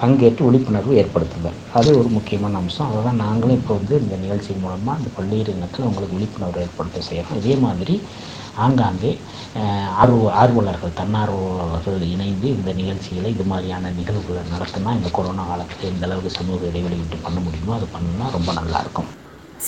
[0.00, 1.56] பங்கேற்று விழிப்புணர்வு ஏற்படுத்துதல்.
[1.78, 2.90] அது ஒரு முக்கியமான அம்சம்.
[2.90, 7.40] அதை தான் நாங்களும் இப்போ வந்து இந்த நிகழ்ச்சி மூலமாக இந்த பல்லுயிர் இனத்தில் உங்களுக்கு விழிப்புணர்வு ஏற்படுத்த செய்கிறோம்
[7.42, 7.96] இதே மாதிரி
[8.64, 9.10] ஆங்காங்கே
[10.02, 16.30] ஆர்வ ஆர்வலர்கள் தன்னார்வலர்கள் இணைந்து இந்த நிகழ்ச்சிகளை இது மாதிரியான நிகழ்வுகளை நடத்தினா இந்த கொரோனா காலத்தில் எந்த அளவுக்கு
[16.38, 19.10] சமூக இடைவெளி விட்டு பண்ண முடியுமோ அது பண்ணா ரொம்ப நல்லாயிருக்கும்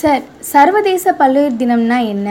[0.01, 0.23] சார்
[0.53, 2.29] சர்வதேச பல்லுயிர் தினம்னா என்ன?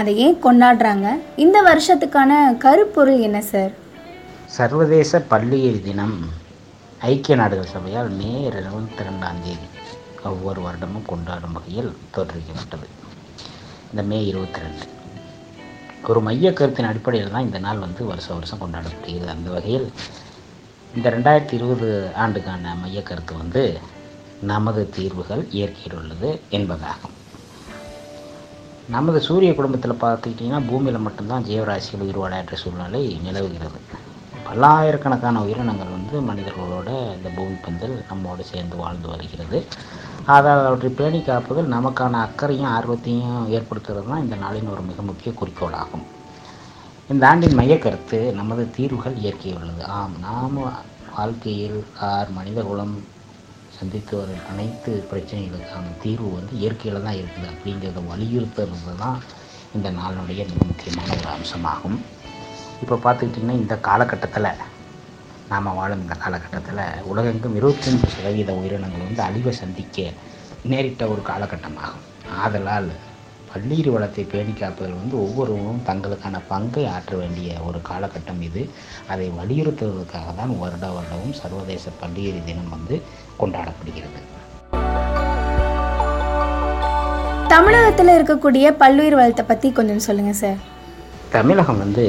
[0.00, 1.08] அதை ஏன் கொண்டாடுறாங்க?
[1.44, 2.30] இந்த வருஷத்துக்கான
[2.64, 3.72] கருப்பொருள் என்ன சார்?
[4.56, 6.16] சர்வதேச பல்லுயிர் தினம்
[7.08, 9.66] ஐக்கிய நாடுகள் சபையால் மே இருபத்தி ரெண்டாம் தேதி
[10.30, 12.86] ஒவ்வொரு வருடமும் கொண்டாடும் வகையில் தோற்றுவிக்கப்பட்டது
[13.90, 14.86] இந்த மே இருபத்தி ரெண்டு
[16.10, 19.34] ஒரு மைய கருத்தின் அடிப்படையில் தான் இந்த நாள் வந்து வருஷ வருஷம் கொண்டாடப்படுகிறது.
[19.34, 19.86] அந்த வகையில்
[20.94, 21.88] இந்த ரெண்டாயிரத்தி இருபது
[22.24, 23.64] ஆண்டுக்கான மைய கருத்து வந்து
[24.52, 27.14] நமது தீர்வுகள் இயற்கையில் உள்ளது என்பதாகும்.
[28.96, 33.80] நமது சூரிய குடும்பத்தில் பார்த்துக்கிட்டிங்கன்னா பூமியில் மட்டும்தான் ஜீவராசிகள் உயிர் சூழ்நிலை நிலவுகிறது.
[34.46, 39.58] பல்லாயிரக்கணக்கான உயிரினங்கள் வந்து மனிதர்களோட இந்த பூமி பந்தில் நம்மோடு சேர்ந்து வாழ்ந்து வருகிறது.
[40.34, 46.04] அதாவது அவற்றை பேணி காப்பதில் நமக்கான அக்கறையும் ஆர்வத்தையும் ஏற்படுத்துகிறது தான் இந்த நாளின் ஒரு மிக முக்கிய குறிக்கோளாகும்.
[47.12, 50.60] இந்த ஆண்டின் மையக்கருத்து நமது தீர்வுகள் இயற்கை உள்ளது ஆம் நாம்
[51.16, 52.94] வாழ்க்கையில் ஆர் மனித குலம்
[53.76, 57.48] சந்தித்து வரும் அனைத்து பிரச்சனைகளுக்கான தீர்வு வந்து இயற்கையில் தான் இருக்குது.
[57.52, 59.18] அப்படிங்கிறத வலியுறுத்துறது தான்
[59.76, 61.98] இந்த நாளினுடைய மிக முக்கியமான ஒரு அம்சமாகும்.
[62.84, 64.48] இப்போ பார்த்துக்கிட்டிங்கன்னா இந்த காலகட்டத்தில்
[65.50, 70.06] நாம் வாழும் இந்த காலகட்டத்தில் உலகெங்கும் இருபத்தஞ்சு சதவீத உயிரினங்கள் வந்து அழிவை சந்திக்க
[70.70, 72.02] நேரிட்ட ஒரு காலகட்டமாகும்.
[72.42, 72.88] ஆதலால்
[73.50, 78.62] பல்லீர் வளத்தை பேணி காப்பதில் வந்து ஒவ்வொருவரும் தங்களுக்கான பங்கை ஆற்ற வேண்டிய ஒரு காலகட்டம் இது.
[79.14, 82.96] அதை வலியுறுத்துவதற்காக தான் வருட வருடமும் சர்வதேச பல்லுயிரி தினம் வந்து
[83.40, 84.20] கொண்டாடப்படுகிறது.
[87.54, 90.60] தமிழகத்தில் இருக்கக்கூடிய பல்லுயிர் வளத்தை பற்றி கொஞ்சம் சொல்லுங்கள் சார்.
[91.36, 92.02] தமிழகம் வந்து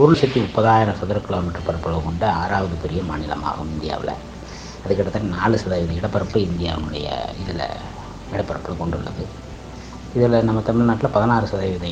[0.00, 4.12] ஒரு லட்சத்தி முப்பதாயிரம் சதுர கிலோமீட்டர் பரப்பளவு கொண்ட ஆறாவது பெரிய மாநிலமாகும் இந்தியாவில்.
[4.82, 7.06] அது கிட்டத்தட்ட நாலு சதவீத இடப்பரப்பு இந்தியாவுடைய
[7.42, 7.64] இதில்
[8.34, 9.24] இடப்பரப்பில் கொண்டுள்ளது.
[10.16, 11.88] இதில் நம்ம தமிழ்நாட்டில் பதினாறு சதவீத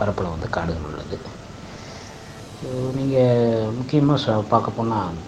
[0.00, 1.18] பரப்பளவு வந்து காடுகள் உள்ளது.
[2.98, 5.18] நீங்கள் முக்கியமாக பார்க்க போனால்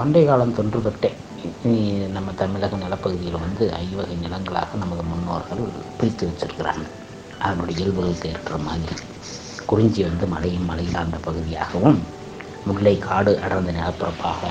[0.00, 1.10] பண்டைய காலம் தொன்று தொட்டே
[2.16, 5.62] நம்ம தமிழக நிலப்பகுதியில் வந்து ஐவகை நிலங்களாக நமது முன்னோர்கள்
[6.00, 6.86] பிரித்து வச்சிருக்கிறாங்க.
[7.44, 8.96] அதனுடைய இயல்புகளுக்கு ஏற்ற மாதிரி.
[9.70, 11.98] குறிஞ்சி வந்து மலையும் மலை சார்ந்த பகுதியாகவும்
[12.68, 14.50] முல்லை காடு அடர்ந்த நிலப்பரப்பாக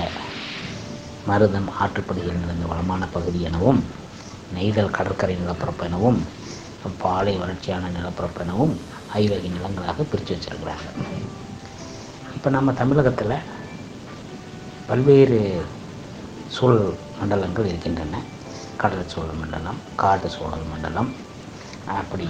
[1.26, 3.80] மருதம் ஆற்றுப்படுகையில் நிறைந்த வளமான பகுதி எனவும்
[4.56, 6.20] நெய்தல் கடற்கரை நிலப்பரப்பு எனவும்
[7.02, 8.74] பாலை வறட்சியான நிலப்பரப்பு எனவும்
[9.22, 10.88] ஐவகை நிலங்களாக பிரித்து வச்சிருக்கிறாங்க.
[12.36, 13.36] இப்போ நம்ம தமிழகத்தில்
[14.88, 15.38] பல்வேறு
[16.56, 16.86] சூழல்
[17.18, 18.22] மண்டலங்கள் இருக்கின்றன.
[18.82, 21.10] கடல் சூழல் மண்டலம் காட்டு சூழல் மண்டலம்
[22.00, 22.28] அப்படி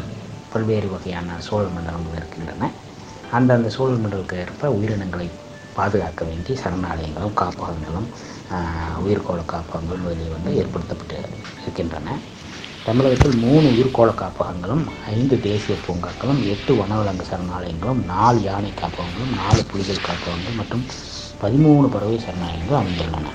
[0.53, 2.71] பல்வேறு வகையான சூழல் மண்டலங்கள் இருக்கின்றன.
[3.39, 5.27] அந்தந்த சூழல் மண்டலுக்கு ஏற்ப உயிரினங்களை
[5.79, 8.09] பாதுகாக்க வேண்டி சரணாலயங்களும் காப்பகங்களும்
[9.07, 11.19] உயிர்கோள காப்பகங்கள் முதலிய வந்து ஏற்படுத்தப்பட்டு
[11.63, 12.17] இருக்கின்றன.
[12.87, 14.85] தமிழகத்தில் மூணு உயிர்கோள காப்பகங்களும்
[15.17, 20.85] ஐந்து தேசிய பூங்காக்களும் எட்டு வனவிலங்கு சரணாலயங்களும் நாலு யானை காப்பகங்களும் நாலு புலிகள் காப்பகங்கள் மற்றும்
[21.43, 23.27] பதிமூணு பறவை சரணாலயங்களும் அமைந்துள்ளன.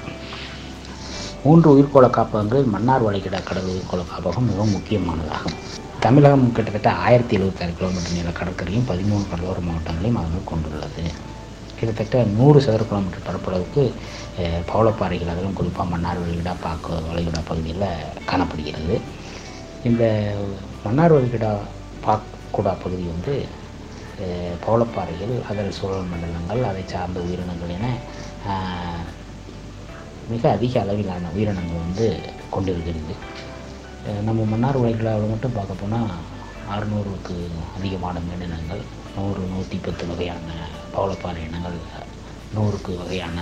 [1.46, 5.58] மூன்று உயிர்கோள காப்பகங்கள் மன்னார் வளைகிட கடல் உயிர்கோள காப்பகம் மிகவும் முக்கியமானதாகும்.
[6.04, 11.04] தமிழகம் கிட்டத்தட்ட ஆயிரத்தி எழுபத்தாறு கிலோமீட்டர் நீள கடற்கரையும் பதிமூணு கடலோர மாவட்டங்களையும் அதனால் கொண்டுள்ளது.
[11.78, 13.84] கிட்டத்தட்ட நூறு சதுர கிலோமீட்டர் பரப்பளவுக்கு
[14.72, 17.88] பவளப்பாறைகள் அதிலும் குறிப்பாக மன்னார் வளைகுடா பாக்கு வளைகுடா பகுதியில்
[18.32, 18.96] காணப்படுகிறது.
[19.90, 20.04] இந்த
[20.86, 21.52] மன்னார் வளைகுடா
[22.08, 23.36] பாக்குடா பகுதி வந்து
[24.66, 27.88] பவளப்பாறைகள் அதில் சூழல் மண்டலங்கள் அதை சார்ந்த உயிரினங்கள் என
[30.34, 32.08] மிக அதிக அளவிலான உயிரினங்கள் வந்து
[32.56, 33.16] கொண்டிருக்கிறது.
[34.04, 36.10] நம்ம மன்னார் வளைகுடாவில் மட்டும் பார்க்க போனால்
[36.70, 37.36] அறுநூறுக்கு
[37.76, 38.82] அதிகமான மீனினங்கள்
[39.16, 40.50] நூறு நூற்றி பத்து வகையான
[40.94, 41.78] பவளப்பாறை இனங்கள்
[42.54, 43.38] நூறுக்கு வகையான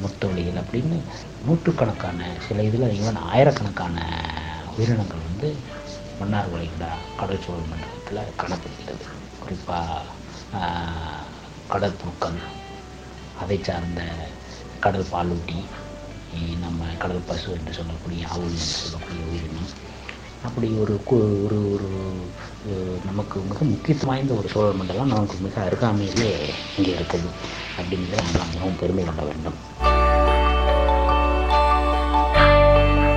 [0.00, 0.98] முத்தொழிகள் அப்படின்னு
[1.44, 3.96] நூற்றுக்கணக்கான சில இதில் ஈவன் ஆயிரக்கணக்கான
[4.76, 5.50] உயிரினங்கள் வந்து
[6.20, 9.06] மன்னார் வளைகுடா கடல் சூழல் மண்டலத்தில் காணப்படுகிறது
[9.40, 10.04] குறிப்பாக
[11.68, 11.98] கடல்
[13.40, 14.02] அதை சார்ந்த
[14.80, 15.58] கடல் பாலூட்டி
[16.64, 19.70] நம்ம கடல் பசு என்று சொல்லக்கூடிய ஆவுள் என்று சொல்லக்கூடிய உயிரினம்.
[20.46, 20.94] அப்படி ஒரு
[21.44, 21.88] ஒரு ஒரு
[23.08, 26.30] நமக்கு மிக முக்கியத்துவம் வாய்ந்த ஒரு சோழர் மண்டலம் நமக்கு மிக அருகாமையிலே
[26.76, 27.28] இங்கே இருக்குது.
[27.78, 29.58] அப்படிங்கிறத நம்ம மிகவும் பெருமை கொள்ள வேண்டும்.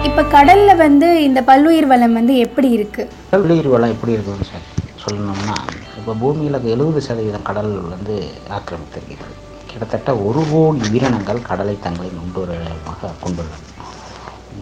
[0.10, 4.70] இப்போ கடலில் வந்து இந்த பல்லுயிர் வளம் வந்து எப்படி இருக்குது கடலுயிர் வளம் எப்படி இருக்குதுன்னு சொல்
[5.06, 5.58] சொல்லணும்னா
[6.00, 8.16] இப்போ பூமியில் எழுபது சதவீதம் கடல் வந்து
[8.58, 9.36] ஆக்கிரமித்திருக்கிறது.
[9.76, 13.64] கிட்டத்தட்ட ஒரு கோடி உயிரினங்கள் கடலை தங்களை உண்டுரமாக கொண்டுள்ளது.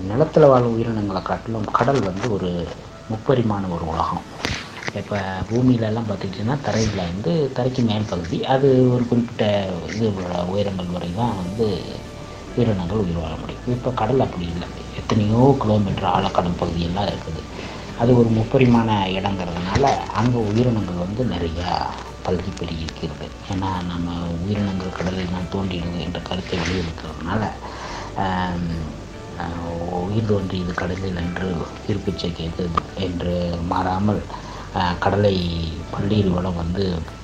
[0.10, 2.50] நிலத்தில் வாழும் உயிரினங்களை காட்டிலும் கடல் வந்து ஒரு
[3.12, 4.24] முப்பரிமாண ஒரு உலகம்.
[5.00, 5.18] இப்போ
[5.50, 9.46] பூமியிலலாம் பார்த்துக்கிட்டிங்கன்னா தரையில் வந்து தரைக்கு மேல் பகுதி அது ஒரு குறிப்பிட்ட
[9.96, 10.08] இது
[10.54, 11.68] உயரங்கள் வரை தான் வந்து
[12.56, 13.68] உயிரினங்கள் உயிர் வாழ முடியும்.
[13.76, 14.70] இப்போ கடல் அப்படி இல்லை.
[15.02, 17.44] எத்தனையோ கிலோமீட்டர் ஆழக்கடல் பகுதியெல்லாம் இருக்குது.
[18.02, 19.84] அது ஒரு முப்பரிமான இடங்கிறதுனால
[20.22, 21.70] அங்கே உயிரினங்கள் வந்து நிறையா
[22.26, 24.08] பல்கி பெருகி இருக்கிறது ஏன்னா நம்ம
[24.38, 27.42] உயிரினங்கள் கடலில் தான் தோன்றிடுது என்ற கருத்தை வெளியிருக்கிறதுனால
[30.06, 31.48] உயிர் தோன்றியது கடலில் என்று
[31.88, 32.68] இருப்பிச்சை கேட்குது
[33.08, 33.34] என்று
[33.72, 34.22] மாறாமல்
[35.00, 35.36] கடலை
[35.92, 36.84] பள்ளியில் வளம் வந்து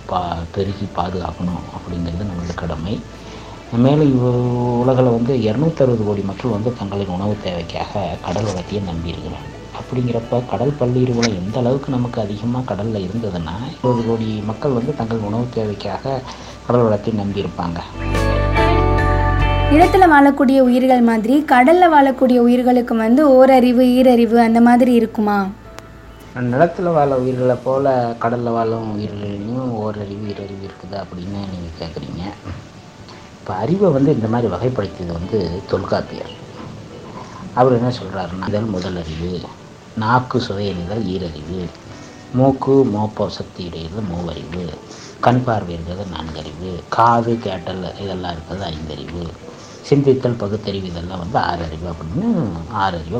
[0.10, 0.20] பா
[0.52, 2.94] பெருகி பாதுகாக்கணும் அப்படிங்கிறது நம்மளோட கடமை.
[3.78, 4.14] மேலும்
[4.82, 7.94] உலகில் வந்து இரநூத்தறுபது கோடி மக்கள் வந்து தங்களின் உணவு தேவைக்காக
[8.26, 14.30] கடல் வளத்தையே நம்பியிருக்கிறாங்க அப்படிங்கிறப்ப கடல் பல்லீர் வளம் எந்த அளவுக்கு நமக்கு அதிகமாக கடலில் இருந்ததுன்னா இருபது கோடி
[14.50, 16.16] மக்கள் வந்து தங்கள் உணவு தேவைக்காக
[16.68, 17.80] கடல் வளத்தை நம்பி இருப்பாங்க
[19.72, 25.40] நிலத்துல வாழக்கூடிய உயிர்கள் மாதிரி கடல்ல வாழக்கூடிய உயிர்களுக்கு வந்து ஓரறிவு ஈரறிவு அந்த மாதிரி இருக்குமா?
[26.50, 27.90] நிலத்தில் வாழ உயிர்களை போல்
[28.20, 32.24] கடலில் வாழும் உயிர்களையும் ஓரறிவு ஈரறிவு இருக்குது அப்படின்னு நீங்கள் கேட்குறீங்க
[33.40, 35.38] இப்போ அறிவை வந்து இந்த மாதிரி வகைப்படுத்தியது வந்து
[35.70, 36.34] தொல்காப்பியர்.
[37.56, 39.30] அவர் என்ன சொல்கிறாருன்னா முதல் அறிவு
[40.04, 41.62] நாக்கு சுவையறிதல் ஈரறிவு.
[42.40, 43.66] மூக்கு மோப்ப சக்தி
[44.12, 44.66] மூவறிவு.
[45.26, 46.72] கண் பார்வை இருக்கிறது நான்கறிவு.
[46.98, 49.24] காது கேட்டல் இதெல்லாம் இருக்கிறது ஐந்தறிவு.
[49.90, 52.30] சிந்தித்தல் பகுத்தறிவு இதெல்லாம் வந்து ஆறறிவு அப்படின்னு
[52.84, 53.20] ஆறறிவு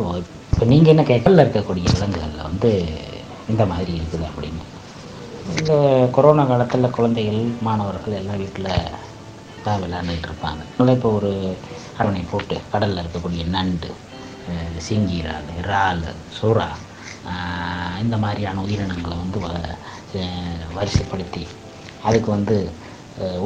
[0.52, 2.72] இப்போ நீங்கள் என்ன கேட்கல இருக்கக்கூடிய விலங்குகளில் வந்து
[3.52, 4.64] இந்த மாதிரி இருக்குது அப்படின்னு.
[5.60, 5.74] இந்த
[6.16, 8.70] கொரோனா காலத்தில் குழந்தைகள் மாணவர்கள் எல்லாம் வீட்டில்
[9.66, 10.62] தான் விளையாண்டுட்டு இருப்பாங்க.
[10.98, 11.32] இப்போ ஒரு
[12.00, 13.90] அரவணை போட்டு கடலில் இருக்கக்கூடிய நண்டு
[14.88, 16.04] சிங்கிரால் இறால்
[16.38, 16.70] சுறா
[18.04, 19.40] இந்த மாதிரியான உயிரினங்களை வந்து
[20.78, 21.44] வரிசைப்படுத்தி
[22.04, 22.56] அதுக்கு வந்து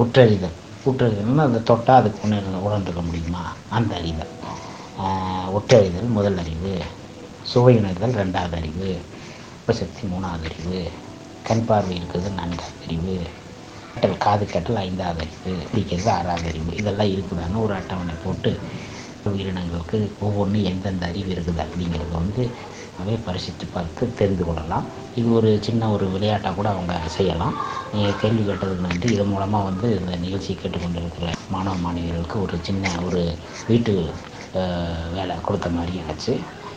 [0.02, 3.44] உற்றறிதல் உற்றறிதல்னா அந்த தொட்டால் அதுக்கு உணர் உணர்ந்துக்க முடியுமா?
[3.78, 4.34] அந்த அறிதல்.
[5.58, 6.74] ஒற்றறிதல் உற்றறிதல் முதல் அறிவு
[7.54, 8.90] சுவையுணர்தல் ரெண்டாவது அறிவு
[9.62, 10.82] உபசக்தி மூணாவது அறிவு
[11.44, 13.16] கண் பார்வை இருக்கிறது நான்காவது அறிவு
[13.94, 16.72] கேட்டல் காது கேட்டல் ஐந்தாவது அறிவு பிடிக்கிறது ஆறாவது அறிவு.
[16.82, 18.52] இதெல்லாம் இருக்குதான்னு ஒரு அட்டவணை போட்டு
[19.32, 22.44] உயிரினங்களுக்கு ஒவ்வொன்றும் எந்தெந்த அறிவு இருக்குது அப்படிங்கிறத வந்து
[23.02, 24.86] அவை பரிசித்து பார்த்து தெரிந்து கொள்ளலாம்.
[25.20, 27.56] இது ஒரு சின்ன ஒரு விளையாட்டாக கூட அவங்க செய்யலாம்.
[27.94, 29.08] நீங்கள் கேள்வி கேட்டதுக்கு நன்றி.
[29.16, 33.22] இது மூலமாக வந்து இந்த நிகழ்ச்சி கேட்டுக்கொண்டிருக்கிற மாணவ மாணவிகளுக்கு ஒரு சின்ன ஒரு
[33.70, 33.94] வீட்டு
[35.16, 36.34] வேலை கொடுத்த மாதிரி ஆச்சு.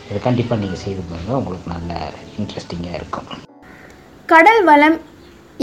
[0.07, 1.91] இதை கண்டிப்பாக நீங்கள் செய்து பாருங்கள் உங்களுக்கு நல்ல
[2.39, 3.29] இன்ட்ரெஸ்டிங்காக இருக்கும்.
[4.33, 4.97] கடல் வளம்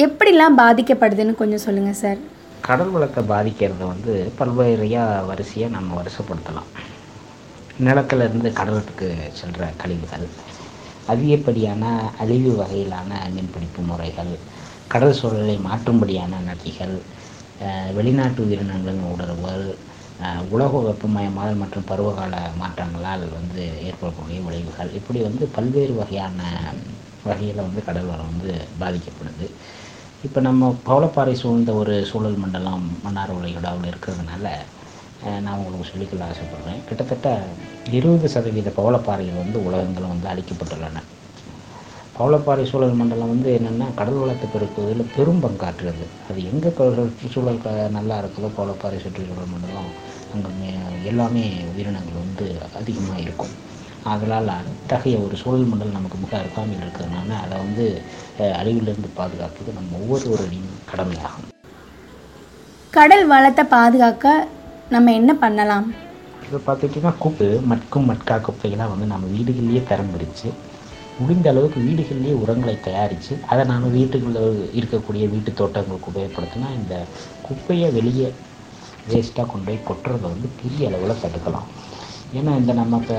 [0.05, 2.21] எப்படிலாம் பாதிக்கப்படுதுன்னு கொஞ்சம் சொல்லுங்கள் சார்.
[2.67, 6.71] கடல் வளத்தை பாதிக்கிறத வந்து பல்வேறையாக வரிசையாக நம்ம வரிசைப்படுத்தலாம்.
[7.87, 10.27] நிலத்திலிருந்து கடலுக்கு செல்கிற கழிவுகள்
[11.13, 11.85] அதிகப்படியான
[12.23, 14.33] அழிவு வகையிலான மீன்பிடிப்பு முறைகள்
[14.93, 16.95] கடல் சூழலை மாற்றும்படியான நதிகள்
[17.97, 19.67] வெளிநாட்டு உயிரினங்களின் உணர்வுகள்
[20.55, 24.91] உலக வெப்பமயமாதல் மற்றும் பருவகால மாற்றங்களால் வந்து ஏற்படக்கூடிய விளைவுகள்.
[24.99, 26.41] இப்படி வந்து பல்வேறு வகையான
[27.29, 29.47] வகையில் வந்து கடல் வளம் வந்து பாதிக்கப்படுது.
[30.27, 34.45] இப்போ நம்ம பவளப்பாறை சூழ்ந்த ஒரு சூழல் மண்டலம் மன்னார் உலகிடாவில் இருக்கிறதுனால
[35.45, 36.79] நான் உங்களுக்கு சொல்லிக்கொள்ள ஆசைப்படுறேன்.
[36.89, 37.29] கிட்டத்தட்ட
[37.99, 41.03] இருபது சதவீத பவளப்பாறைகள் வந்து உலகங்களும் வந்து அழிக்கப்பட்டுள்ளன.
[42.19, 46.73] பவளப்பாறை சூழல் மண்டலம் வந்து என்னென்னா கடல் வளத்தை பெருக்குவதில் பெரும் பங்காற்றுறது அது எங்கே
[47.37, 47.63] சூழல்
[47.99, 49.93] நல்லா இருக்குதோ பவளப்பாறை சுற்றுச்சூழல் மண்டலம்
[50.35, 50.73] அங்கே
[51.13, 52.47] எல்லாமே உயிரினங்கள் வந்து
[52.81, 53.55] அதிகமாக இருக்கும்.
[54.13, 57.85] அதனால் அத்தகைய ஒரு சூழல் மண்டலம் நமக்கு மிக அருகாமையில் இருக்கிறதுனால அதை வந்து
[58.59, 61.49] அழிவிலிருந்து பாதுகாப்பது நம்ம ஒவ்வொருவருடையும் கடமையாகும்.
[62.97, 64.49] கடல் வளத்தை பாதுகாக்க
[64.95, 65.87] நம்ம என்ன பண்ணலாம்?
[66.45, 70.49] இப்போ பார்த்துக்கிட்டிங்கன்னா குப்பை மட்கும் மட்கா குப்பைகளாக வந்து நம்ம வீடுகள்லேயே தரம் பிரித்து
[71.19, 74.43] முடிந்த அளவுக்கு வீடுகள்லேயே உரங்களை தயாரித்து அதை நாம் வீட்டுக்குள்ளே
[74.81, 76.95] இருக்கக்கூடிய வீட்டு தோட்டங்களுக்கு உபயோகப்படுத்தினா இந்த
[77.49, 78.29] குப்பையை வெளியே
[79.09, 81.69] வேஸ்ட்டாக கொண்டு போய் கொட்டுறதை வந்து பெரிய அளவில் தடுக்கலாம்.
[82.39, 83.19] ஏன்னா இந்த நம்ம இப்போ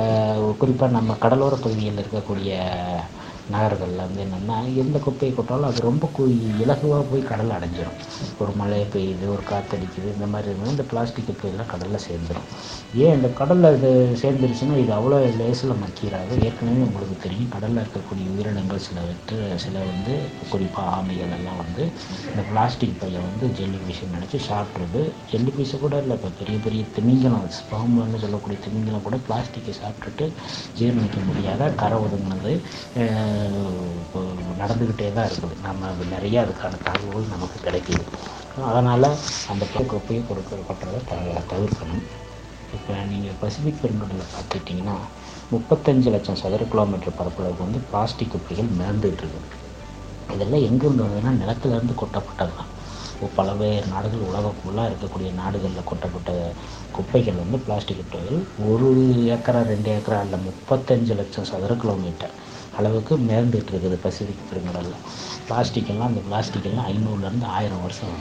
[0.61, 2.53] குறிப்பாக நம்ம கடலோர பகுதியில் இருக்கக்கூடிய
[3.49, 6.23] நகர்களில் வந்து என்னென்னா எந்த குப்பையை கொட்டாலும் அது ரொம்ப கு
[6.61, 7.99] இலகுவாக போய் கடல் அடைஞ்சிடும்
[8.39, 12.47] ஒரு மழை பெய்யுது ஒரு காற்றடிக்குது இந்த மாதிரி இருந்தால் இந்த பிளாஸ்டிக் குப்பையெல்லாம் கடலில் சேர்ந்துடும்
[13.03, 18.83] ஏன் இந்த கடலில் இது சேர்ந்துருச்சுன்னா இது அவ்வளோ லேசில் மக்கிறாது ஏற்கனவே உங்களுக்கு தெரியும் கடலில் இருக்கக்கூடிய உயிரினங்கள்
[18.85, 20.15] சிலவற்று சில வந்து
[20.51, 21.83] குறிப்பாக ஆமைகள் எல்லாம் வந்து
[22.29, 26.83] இந்த பிளாஸ்டிக் பையை வந்து ஜெல்லி ஃபிஷ்ஷை நினச்சி சாப்பிட்றது ஜெல்லி ஃபிஷ்ஷை கூட இல்லை இப்போ பெரிய பெரிய
[26.95, 30.27] திமிங்கலம் ஸ்பாம்புன்னு சொல்லக்கூடிய திமிங்கலம் கூட பிளாஸ்டிக்கை சாப்பிட்டுட்டு
[30.77, 32.53] ஜீரணிக்க முடியாத கரை ஒதுங்கினது.
[34.61, 35.55] நடந்துக்கிட்டே தான் இருக்குது.
[35.65, 38.03] நம்ம அது நிறைய அதுக்கான தகவல் நமக்கு கிடைக்கிது.
[38.69, 39.09] அதனால்
[39.53, 42.05] அந்த குப்பையை கொடுக்குற கொட்டுறதை த தவிர்க்கணும்.
[42.75, 44.95] இப்போ நீங்கள் பசிபிக் பெருங்கடலில் பார்த்துக்கிட்டிங்கன்னா
[45.53, 49.51] முப்பத்தஞ்சு லட்சம் சதுர கிலோமீட்டர் பரப்பளவுக்கு வந்து பிளாஸ்டிக் குப்பைகள் மிதந்துகிட்டு இருக்குது
[50.35, 52.71] இதெல்லாம் எங்கேருந்து வந்ததுன்னா நிலத்துலேருந்து கொட்டப்பட்டது தான்.
[53.13, 56.31] இப்போ பலவேறு நாடுகள் உலகம் ஃபுல்லாக இருக்கக்கூடிய நாடுகளில் கொட்டப்பட்ட
[56.95, 58.39] குப்பைகள் வந்து பிளாஸ்டிக் குப்பைகள்.
[58.71, 58.89] ஒரு
[59.35, 62.33] ஏக்கரா ரெண்டு ஏக்கரா இல்லை முப்பத்தஞ்சு லட்சம் சதுர கிலோமீட்டர்.
[62.77, 64.99] அளவுக்கு மேர்ந்துட்டு இருக்குது பசிபிக் பெருங்கடலில்
[65.47, 68.17] பிளாஸ்டிக் எல்லாம் அந்த பிளாஸ்டிக் எல்லாம் ஐநூறுலேருந்து ஆயிரம் வருஷம்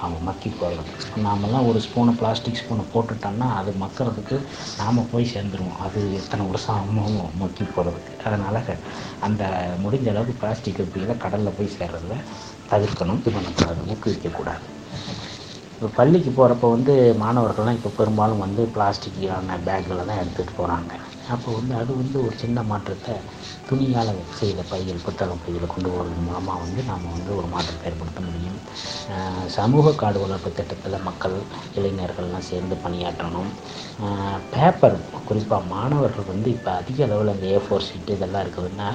[0.00, 4.36] அவங்க மக்கி போகிறது நாமெல்லாம் ஒரு ஸ்பூனை பிளாஸ்டிக் ஸ்பூனை போட்டுட்டோம்னா அது மக்கிறதுக்கு
[4.80, 5.78] நாம் போய் சேர்ந்துருவோம்.
[5.86, 8.60] அது எத்தனை வருஷம் ஆகும் மக்கி போகிறதுக்கு அதனால்
[9.28, 9.42] அந்த
[9.84, 12.24] முடிஞ்ச அளவுக்கு பிளாஸ்டிக் குப்பிகளை கடலில் போய் சேர்றதில்
[12.72, 13.20] தவிர்க்கணும்.
[13.22, 14.64] இது பண்ணக்கூடாது ஊக்குவிக்கக்கூடாது
[15.72, 20.94] இப்போ பள்ளிக்கு போகிறப்ப வந்து மாணவர்கள்லாம் இப்போ பெரும்பாலும் வந்து பிளாஸ்டிக்கான பேக்கில் தான் எடுத்துகிட்டு போகிறாங்க
[21.34, 23.14] அப்போ வந்து அது வந்து ஒரு சின்ன மாற்றத்தை
[23.68, 28.58] துணியால் செய்த பைகள் புத்தகம் பையில் கொண்டு போகிறது மூலமாக வந்து நாம் வந்து ஒரு மாற்றத்தை ஏற்படுத்த முடியும்.
[29.56, 31.36] சமூக காடு வளர்ப்பு திட்டத்தில் மக்கள்
[31.78, 33.50] இளைஞர்கள்லாம் சேர்ந்து பணியாற்றணும்.
[34.54, 34.96] பேப்பர்
[35.28, 38.88] குறிப்பாக மாணவர்கள் வந்து இப்போ அதிக அளவில் இந்த ஏ ஃபோர் ஷீட்டு இதெல்லாம் இருக்குதுன்னா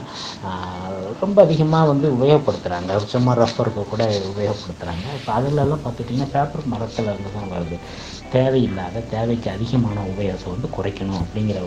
[1.23, 7.53] ரொம்ப அதிகமாக வந்து உபயோகப்படுத்துகிறாங்க சும்மா ரஃபருக்கு கூட உபயோகப்படுத்துகிறாங்க இப்போ அதிலெல்லாம் பார்த்துட்டிங்கன்னா பேப்பர் மரத்தில் இருந்து தான்
[7.55, 7.79] வருது.
[8.35, 11.59] தேவையில்லாத தேவைக்கு அதிகமான உபயாசம் வந்து குறைக்கணும் அப்படிங்கிற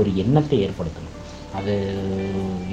[0.00, 1.16] ஒரு எண்ணத்தை ஏற்படுத்தணும்.
[1.58, 1.72] அது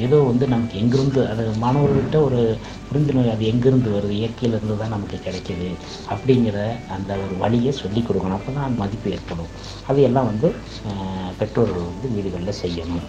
[0.06, 2.42] ஏதோ வந்து நமக்கு எங்கிருந்து அது மாணவர்கள்கிட்ட ஒரு
[2.90, 5.68] புரிந்துணர்வு அது எங்கிருந்து வருது இயற்கையிலேருந்து தான் நமக்கு கிடைக்கிது
[6.14, 6.58] அப்படிங்கிற
[6.96, 8.38] அந்த ஒரு வழியை சொல்லிக் கொடுக்கணும்.
[8.40, 9.52] அப்போ தான் மதிப்பு ஏற்படும்.
[9.90, 10.50] அது எல்லாம் வந்து
[11.42, 13.04] பெற்றோர்கள் வந்து வீடுகளில் செய்யணும்.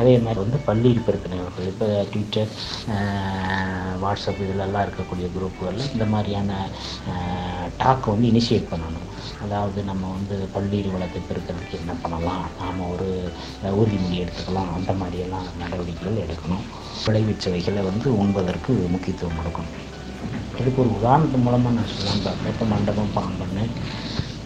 [0.00, 2.50] அதே மாதிரி வந்து பள்ளியில் பெருக்கினவர்கள் இப்போ ட்விட்டர்
[4.02, 6.52] வாட்ஸ்அப் இதிலெல்லாம் இருக்கக்கூடிய குரூப்புகளில் இந்த மாதிரியான
[7.82, 9.06] டாக்கை வந்து இனிஷியேட் பண்ணணும்.
[9.44, 12.44] அதாவது நம்ம வந்து பள்ளியில் வளத்தை பெருக்கிறதுக்கு என்ன பண்ணலாம்?
[12.60, 13.08] நாம் ஒரு
[13.80, 14.70] உறுதிமொழி எடுத்துக்கலாம்.
[14.78, 16.64] அந்த மாதிரியெல்லாம் நடவடிக்கைகள் எடுக்கணும்.
[17.06, 19.76] விளைவிச்சவைகளை வந்து உண்பதற்கு முக்கியத்துவம் கொடுக்கணும்.
[20.60, 23.64] இதுக்கு ஒரு உதாரணத்து மூலமாக நான் சொல்லலாம் பார்த்தேன் இப்போ மண்டபம் பாம்பண்ணு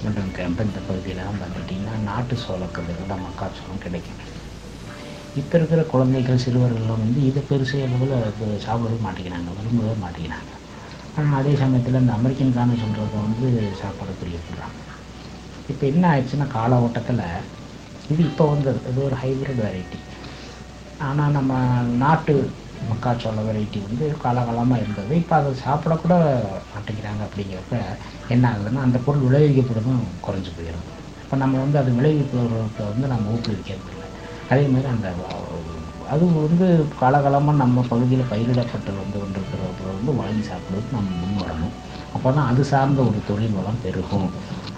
[0.05, 4.21] மண்டபம் கேம்ப் இந்த பகுதியிலலாம் பார்த்துட்டிங்கன்னா நாட்டு சோளக்கதிர்கள் மக்காச்சோளம் கிடைக்கும்.
[5.40, 10.51] இப்போ இருக்கிற குழந்தைகள் சிறுவர்கள்லாம் வந்து இதை பெருசு அளவில் சாப்பிடவே மாட்டேங்கிறாங்க விரும்பவே மாட்டேங்கிறாங்க.
[11.16, 13.49] ஆனால் அதே சமயத்தில் இந்த அமெரிக்கன் கான சொல்கிறத வந்து
[13.81, 14.79] சாப்பாடு பிரியப்படுறாங்க
[15.73, 17.25] இப்போ என்ன ஆயிடுச்சுன்னா கால ஓட்டத்தில்
[18.12, 18.79] இது இப்போ வந்தது.
[18.90, 20.01] இது ஒரு ஹைப்ரிட் வெரைட்டி
[21.09, 21.53] ஆனால் நம்ம
[22.05, 22.35] நாட்டு
[22.90, 25.12] மக்காச்சோள வெரைட்டி வந்து காலகாலமாக இருந்தது.
[25.23, 26.14] இப்போ அதை சாப்பிடக்கூட
[26.73, 27.77] மாட்டேங்கிறாங்க அப்படிங்கிறப்ப
[28.35, 30.88] என்ன ஆகுதுன்னா அந்த பொருள் விளைவிக்கப்படுறதும் குறைஞ்சி போயிடும்
[31.23, 33.91] இப்போ நம்ம வந்து அது விளைவிப்பவர்களுக்கு வந்து நம்ம ஊக்குவிக்கிறது
[34.53, 35.09] அதே மாதிரி அந்த
[36.12, 36.67] அது வந்து
[37.01, 41.75] காலகாலமாக நம்ம பகுதியில் பயிரிடப்பட்டு வந்து கொண்டிருக்கிறவர்கள் வந்து வாங்கி சாப்பிடுறதுக்கு நம்ம முன் வரணும்
[42.15, 44.29] அப்போ தான் அது சார்ந்த ஒரு தொழில் வளம் பெருகும்.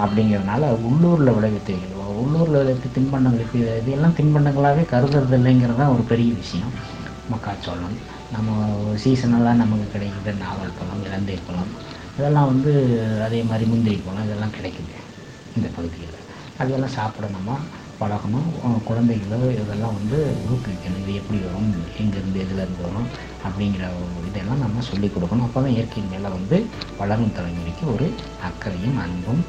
[0.03, 1.87] அப்படிங்கிறதுனால உள்ளூரில் விளைவித்தீங்க
[2.23, 6.75] உள்ளூரில் விளைவித்த தின்பண்டங்களுக்கு இதெல்லாம் தின்பண்டங்களாகவே கருதுறது இல்லைங்கிறது தான் ஒரு பெரிய விஷயம்.
[7.33, 7.97] மக்காச்சோளம்
[8.35, 8.49] நம்ம
[9.03, 11.73] சீசனெல்லாம் நமக்கு கிடைக்கிற நாவல் பழம் இலந்தை பழம்.
[12.19, 12.73] இதெல்லாம் வந்து
[13.27, 14.95] அதே மாதிரி முந்திரி பழம் இதெல்லாம் கிடைக்குது
[15.57, 16.21] இந்த பகுதியில்.
[16.63, 17.59] அதெல்லாம் சாப்பிட நம்ம
[18.05, 18.49] பழகணும்.
[18.89, 20.19] குழந்தைகளோ இதெல்லாம் வந்து
[20.53, 21.03] ஊக்குவிக்கணும்.
[21.03, 21.71] இது எப்படி வரும்?
[22.03, 23.09] எங்கேருந்து எதுலேருந்து வரும்?
[23.47, 25.47] அப்படிங்கிற ஒரு இதெல்லாம் நம்ம சொல்லிக் கொடுக்கணும்.
[25.47, 26.57] அப்போ தான் இயற்கை மேலே வந்து
[27.01, 28.09] வளரும் தலைமுறைக்கு ஒரு
[28.49, 29.43] அக்கறையும் அன்பும்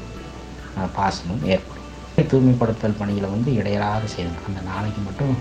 [0.98, 1.82] பாசமும் ஏற்படும்.
[2.30, 4.46] தூய்மைப்படுத்தல் பணிகளை வந்து இடையறாத செய்யணும்.
[4.50, 5.34] அந்த நாளைக்கு மட்டும்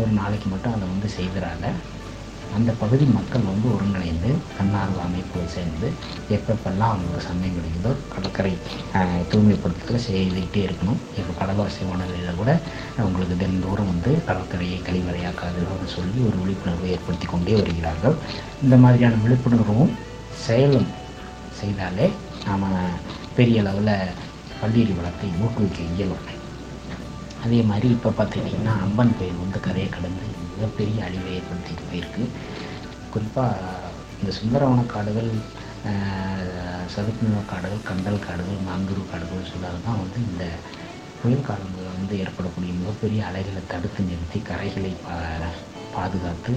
[0.00, 1.66] ஒரு நாளைக்கு மட்டும் அதை வந்து செய்கிறாங்க
[2.56, 5.88] அந்த பகுதி மக்கள் வந்து ஒருங்கிணைந்து தன்னார்வ அமைப்புகள் சேர்ந்து
[6.28, 8.52] எப்பப்பெல்லாம் அவங்களுக்கு சமயம் கிடைக்குதோ கடற்கரை
[8.94, 9.22] ஆஹ்,
[10.06, 11.00] செய்துக்கிட்டே இருக்கணும்.
[11.16, 12.50] இப்போ கடலவாசி வானொலியில் கூட
[12.96, 18.16] அவங்களுக்கு தினந்தோறும் வந்து கடற்கரையை கழிவறையாக்காதுன்னு சொல்லி ஒரு விழிப்புணர்வை ஏற்படுத்தி கொண்டே வருகிறார்கள்.
[18.62, 19.92] இந்த மாதிரியான விழிப்புணர்வும்
[20.46, 20.88] செயலும்
[21.60, 22.08] செய்தாலே
[22.46, 22.66] நாம்
[23.34, 23.94] பெரிய அளவில்
[24.60, 26.24] பள்ளியறி வளத்தை ஊக்குவிக்க இயலும்.
[27.44, 30.24] அதே மாதிரி இப்போ பார்த்துக்கிட்டிங்கன்னா அம்பன் கோயில் வந்து கரையை கடந்து
[30.58, 32.24] மிகப்பெரிய அழிவை ஏற்படுத்திட்டு போயிருக்கு.
[33.14, 33.86] குறிப்பாக
[34.20, 35.30] இந்த சுந்தரவன காடுகள்
[36.94, 40.44] சதுப்புநில காடுகள் கண்டல் காடுகள் மாங்குரு காடுகள் சொல்லாது தான் வந்து இந்த
[41.20, 45.14] புயல் காலங்களில் வந்து ஏற்படக்கூடிய மிகப்பெரிய அலைகளை தடுத்து நிறுத்தி கரைகளை பா
[45.94, 46.52] பாதுகாத்து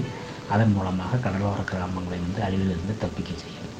[0.54, 3.70] அதன் மூலமாக கடலோர கிராமங்களை வந்து அழிவிலிருந்து தப்பிக்க செய்யும்.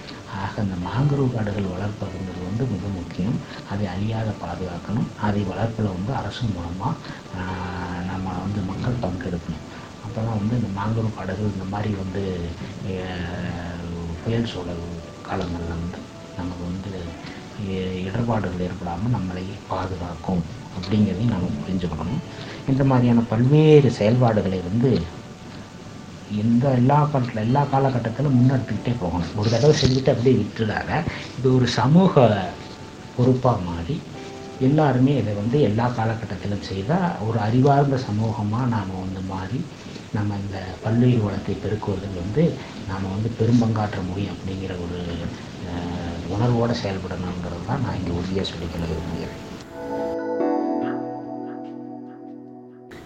[0.43, 3.39] ஆக அந்த மாங்குருவ் காடுகள் வளர்ப்பதுங்கிறது வந்து மிக முக்கியம்.
[3.73, 5.09] அதை அழியாத பாதுகாக்கணும்.
[5.27, 6.95] அதை வளர்ப்பில் வந்து அரசு மூலமாக
[8.11, 9.67] நம்ம வந்து மக்கள் பங்கெடுக்கணும்.
[10.13, 12.23] அப்போ தான் வந்து இந்த மாங்குருவ் படகு இந்த மாதிரி வந்து
[14.23, 14.83] புயல் சூழல்
[15.29, 16.01] காலங்களில் வந்து
[16.39, 16.91] நமக்கு வந்து
[18.09, 20.43] இடர்பாடுகள் ஏற்படாமல் நம்மளை பாதுகாக்கும்
[20.77, 22.21] அப்படிங்கிறதையும் நம்ம புரிஞ்சுக்கணும்.
[22.73, 24.91] இந்த மாதிரியான பல்வேறு செயல்பாடுகளை வந்து
[26.45, 29.35] எந்த எல்லா காலத்தில் எல்லா காலகட்டத்திலும் முன்னெடுத்துக்கிட்டே போகணும்.
[29.41, 30.91] ஒரு தடவை செஞ்சுட்டு அப்படியே விட்டுடாத
[31.39, 32.27] இது ஒரு சமூக
[33.17, 33.97] பொறுப்பாக மாறி
[34.69, 39.61] எல்லாருமே இதை வந்து எல்லா காலகட்டத்திலும் செய்தால் ஒரு அறிவார்ந்த சமூகமாக நாம் வந்து மாறி
[40.17, 42.43] நம்ம இந்த பல்லுயிர் வளத்தை பெருக்குவதில் வந்து
[42.89, 44.99] நாம் வந்து பெரும்பங்காற்ற முடியும் அப்படிங்கிற ஒரு
[46.35, 49.39] உணர்வோடு செயல்படணுங்கிறது தான் நான் இங்கே உறுதியாக சொல்லிக்கொள்ள விரும்புகிறேன்.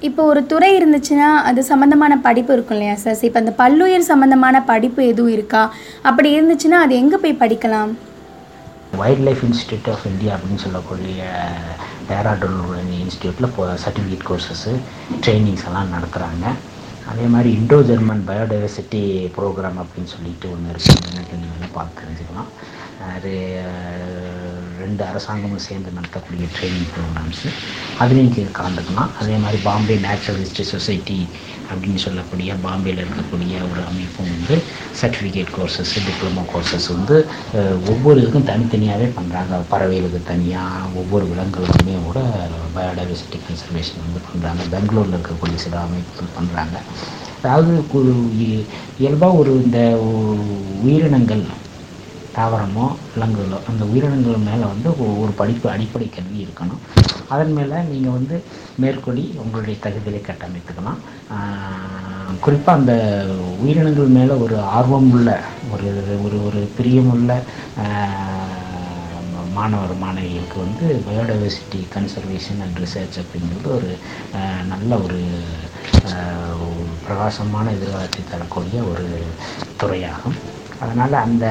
[0.09, 3.23] இப்போ ஒரு துறை இருந்துச்சுன்னா அது சம்மந்தமான படிப்பு இருக்கும் இல்லையா சார்?
[3.29, 5.63] இப்போ அந்த பல்லுயிர் சம்மந்தமான படிப்பு எதுவும் இருக்கா?
[6.09, 7.93] அப்படி இருந்துச்சுன்னா அது எங்கே போய் படிக்கலாம்?
[9.01, 11.23] Wildlife institute of India அப்படின்னு சொல்லக்கூடிய
[12.11, 12.61] டேராடூன்
[13.05, 14.73] இன்ஸ்டியூட்டில் இப்போ சர்டிஃபிகேட் கோர்சஸ்ஸு
[15.25, 16.45] ட்ரைனிங்ஸ் எல்லாம் நடத்துகிறாங்க
[17.11, 19.03] அதே மாதிரி இண்டோ ஜெர்மன் பயோடைவர்சிட்டி
[19.37, 22.51] ப்ரோக்ராம் அப்படின்னு சொல்லிட்டு ஒன்று இருக்குது பார்த்து தெரிஞ்சுக்கலாம்.
[23.15, 23.33] அது
[24.87, 27.49] ரெண்டு அரசாங்கமும் சேர்ந்து நடத்தக்கூடிய ட்ரைனிங் ப்ரோக்ராம்ஸு
[28.01, 29.13] அதுலேயும் கீழே கலந்துக்கலாம்.
[29.21, 31.19] அதே மாதிரி பாம்பே நேச்சுரல் ஹிஸ்ட்ரி சொசைட்டி
[31.71, 34.57] அப்படின்னு சொல்லக்கூடிய பாம்பேயில் இருக்கக்கூடிய ஒரு அமைப்பும் வந்து
[35.01, 37.17] சர்டிஃபிகேட் கோர்சஸ் டிப்ளமோ கோர்சஸ் வந்து
[37.93, 42.21] ஒவ்வொரு இதுக்கும் தனித்தனியாகவே பண்ணுறாங்க பறவைகளுக்கு தனியாக ஒவ்வொரு விலங்குகளுக்குமே கூட
[42.77, 46.77] பயோடைவர்சிட்டி கன்சர்வேஷன் வந்து பண்ணுறாங்க பெங்களூரில் இருக்கக்கூடிய சில அமைப்புகள் பண்ணுறாங்க
[47.41, 47.73] அதாவது
[48.99, 49.81] இயல்பாக ஒரு இந்த
[50.85, 51.43] உயிரினங்கள்
[52.37, 54.89] தாவரமோ விலங்குகளோ அந்த உயிரினங்கள் மேலே வந்து
[55.23, 56.83] ஒரு படிப்பு அடிப்படை கல்வி இருக்கணும்.
[57.35, 58.37] அதன் மேலே நீங்கள் வந்து
[58.83, 61.01] மேற்கொள்ளி உங்களுடைய தகுதியை கட்டமைத்துக்கலாம்.
[62.45, 62.95] குறிப்பாக அந்த
[63.63, 65.31] உயிரினங்கள் மேலே ஒரு ஆர்வம் உள்ள
[65.75, 65.91] ஒரு
[66.27, 67.33] ஒரு ஒரு பிரியமுள்ள
[69.57, 73.91] மாணவர் மாணவிகளுக்கு வந்து பயோடைவர்சிட்டி கன்சர்வேஷன் அண்ட் ரிசர்ச் அப்படிங்கிறது ஒரு
[74.73, 75.21] நல்ல ஒரு
[77.07, 79.07] பிரகாசமான எதிர்காலத்தை தரக்கூடிய ஒரு
[79.81, 80.37] துறையாகும்.
[80.83, 81.47] அதனால் அந்த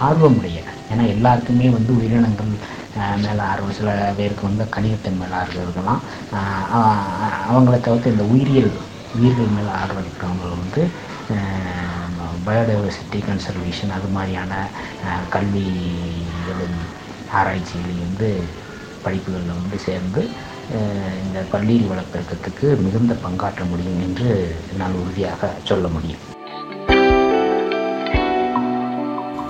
[0.00, 0.58] ஆர்வமுடைய.
[0.90, 2.52] ஏன்னா எல்லாருக்குமே வந்து உயிரினங்கள்
[3.16, 3.72] மேலே ஆர்வம்.
[3.72, 6.00] சில பேருக்கு வந்து கணிதத்தின் மேலே ஆர்வம் இருக்கலாம்.
[6.32, 6.66] ஆஹ்,
[7.48, 8.72] அவங்கள தவிர்த்து இந்த உயிரியல்
[9.14, 10.82] உயிர்கள் மேலே ஆர்வம் இருக்கிறவங்க வந்து
[12.44, 14.52] பயோடைவர்சிட்டி கன்சர்வேஷன் அது மாதிரியான
[15.04, 16.78] ஆஹ், கல்விகளும்
[17.32, 18.30] ஆராய்ச்சிகளையும் வந்து
[19.04, 20.22] படிப்புகளில் வந்து சேர்ந்து
[21.22, 24.30] இந்த பள்ளியில் வளப்பெருக்கத்துக்கு மிகுந்த பங்காற்ற முடியும் என்று
[24.70, 26.22] என்னால் உறுதியாக சொல்ல முடியும்.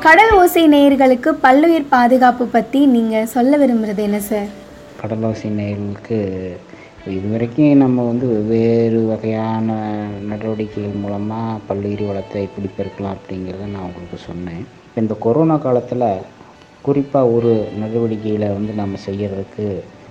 [0.05, 4.49] கடல் ஓசை நேயர்களுக்கு பல்லுயிர் பாதுகாப்பு பற்றி நீங்கள் சொல்ல விரும்புகிறது என்ன சார்
[5.01, 6.19] கடல் ஓசை நேயர்களுக்கு
[7.07, 9.69] இதுவரைக்கும் நம்ம வந்து வெவ்வேறு வகையான
[10.23, 14.62] நடவடிக்கைகள் மூலமாக பல்லுயிர் வளத்தை எப்படி பெருக்கலாம் அப்படிங்கிறத நான் உங்களுக்கு சொன்னேன்.
[14.85, 16.07] இப்போ இந்த கொரோனா காலத்தில்
[16.83, 19.67] குறிப்பாக ஒரு நடவடிக்கையில் வந்து நம்ம செய்கிறதுக்கு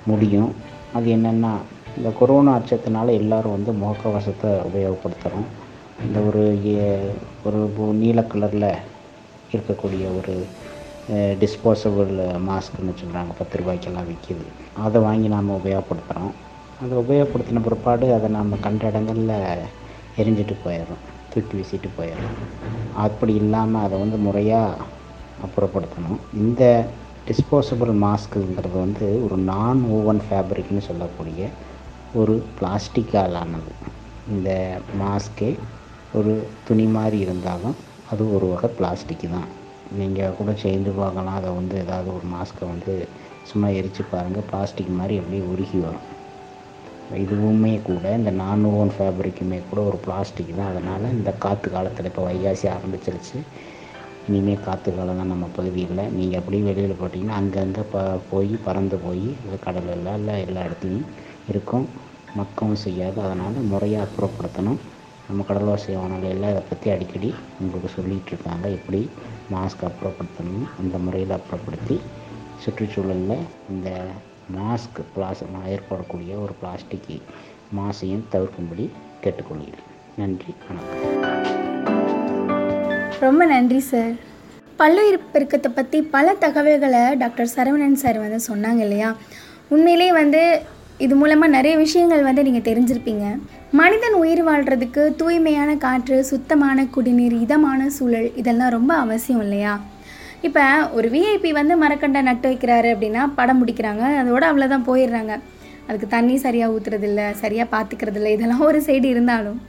[0.05, 0.51] முடியும்.
[0.93, 1.53] அது என்னென்னா
[1.97, 5.47] இந்த கொரோனா அச்சத்தினால எல்லோரும் வந்து முகக்கவசத்தை உபயோகப்படுத்துகிறோம்
[6.05, 7.59] இந்த ஒரு ஏ- ஒரு
[7.93, 8.69] நீல கலரில்
[9.55, 10.35] இருக்கக்கூடிய ஒரு
[11.41, 12.11] டிஸ்போசபிள்
[12.49, 14.45] மாஸ்க்னு சொல்கிறாங்க பத்து ரூபாய்க்கெல்லாம் விற்கிது
[14.85, 16.33] அதை வாங்கி நாம் உபயோகப்படுத்துகிறோம்
[16.83, 19.35] அதை உபயோகப்படுத்தின பிற்பாடு அதை நாம் கண்ட இடங்களில்
[20.21, 21.03] எரிஞ்சிட்டு போயிடுறோம்.
[21.31, 22.39] தூக்கி வீசிட்டு போயிடுறோம்.
[23.05, 24.89] அப்படி இல்லாமல் அதை வந்து முறையாக
[25.45, 26.19] அப்புறப்படுத்தணும்.
[26.43, 26.63] இந்த
[27.29, 31.49] டிஸ்போசபிள் மாஸ்க்குங்கிறது வந்து ஒரு நான் ஓவன் ஃபேப்ரிக்னு சொல்லக்கூடிய
[32.21, 33.71] ஒரு பிளாஸ்டிக்கால் ஆனது
[34.33, 34.49] இந்த
[35.01, 35.49] மாஸ்கே
[36.19, 36.33] ஒரு
[36.67, 37.75] துணி மாதிரி இருந்தாலும்
[38.13, 39.49] அது ஒரு வகை பிளாஸ்டிக் தான்.
[39.99, 41.37] நீங்கள் கூட சேர்ந்து பார்க்கலாம்.
[41.39, 42.93] அதை வந்து ஏதாவது ஒரு மாஸ்க்கை வந்து
[43.49, 46.07] சும்மா எரித்து பாருங்கள் பிளாஸ்டிக் மாதிரி அப்படியே உருகி வரும்.
[47.23, 50.69] இதுவுமே கூட இந்த நான் ஓன் ஃபேப்ரிக்குமே கூட ஒரு பிளாஸ்டிக் தான்.
[50.71, 53.37] அதனால் இந்த காற்று காலத்தில் இப்போ வைகாசி ஆரம்பிச்சிருச்சு.
[54.27, 56.01] இனிமேல் காற்று காலம் தான் நம்ம பகுதியில்.
[56.17, 61.07] நீங்கள் அப்படியே வெளியில் போட்டிங்கன்னா அங்கங்கே ப போய் பறந்து போய் இல்லை கடலில் இல்லை எல்லா இடத்துலையும்
[61.51, 61.85] இருக்கும்.
[62.39, 63.17] மக்கவும் செய்யாது.
[63.25, 64.79] அதனால் முறையாக அப்புறப்படுத்தணும்
[65.27, 68.67] நம்ம கடலோசை வானொலியில் இதை பற்றி அடிக்கடி உங்களுக்கு சொல்லிகிட்டு இருக்காங்க.
[68.67, 69.09] எப்படி
[69.53, 71.97] மாஸ்க் அப்புறப்படுத்தணும் அந்த முறையில் அப்புறப்படுத்தி
[72.63, 73.89] சுற்றுச்சூழலில் இந்த
[74.57, 77.09] மாஸ்க் பிளாஸ் ஏற்படக்கூடிய ஒரு பிளாஸ்டிக்
[77.77, 78.89] மாசையும் தவிர்க்கும்படி
[79.23, 79.87] கேட்டுக்கொள்கிறேன்.
[80.17, 81.01] நன்றி வணக்கம்.
[83.19, 84.13] ரொம்ப நன்றி சார்
[84.77, 89.15] பல்லுயிர் பெருக்கத்தை பற்றி பல தகவல்களை டாக்டர் சரவணன் சார் வந்து சொன்னாங்க இல்லையா?
[89.69, 90.61] உண்மையிலே வந்து
[91.05, 93.25] இது மூலமாக நிறைய விஷயங்கள் வந்து நீங்கள் தெரிஞ்சிருப்பீங்க.
[93.79, 99.73] மனிதன் உயிர் வாழ்கிறதுக்கு தூய்மையான காற்று சுத்தமான குடிநீர் இதமான சூழல் இதெல்லாம் ரொம்ப அவசியம் இல்லையா?
[100.47, 100.63] இப்போ
[100.97, 104.03] ஒரு விஐபி வந்து மரக்கண்டை நட்டு வைக்கிறாரு அப்படின்னா படம் பிடிக்கிறாங்க.
[104.21, 105.33] அதோட அவ்வளோதான் போயிடுறாங்க.
[105.87, 109.59] அதுக்கு தண்ணி சரியாக ஊற்றுறதில்ல சரியாக பார்த்துக்கிறது இல்லை இதெல்லாம் ஒரு சைடு இருந்தாலும்.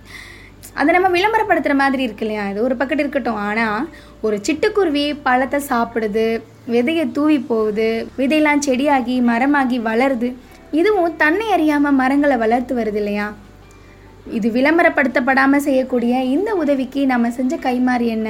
[0.80, 2.44] அதை நம்ம விளம்பரப்படுத்துகிற மாதிரி இருக்கு இல்லையா?
[2.50, 3.42] இது ஒரு பக்கத்து இருக்கட்டும்.
[3.48, 3.86] ஆனால்
[4.26, 6.26] ஒரு சிட்டுக்குருவி பழத்தை சாப்பிடுது
[6.74, 10.30] விதையை தூவி போகுது விதையெல்லாம் செடியாகி மரமாகி வளருது.
[10.80, 13.26] இதுவும் தன்னை அறியாமல் மரங்களை வளர்த்து வருது இல்லையா
[14.36, 18.28] இது விளம்பரப்படுத்தப்படாமல் செய்யக்கூடிய இந்த உதவிக்கு நம்ம செஞ்ச கைமாறி என்ன?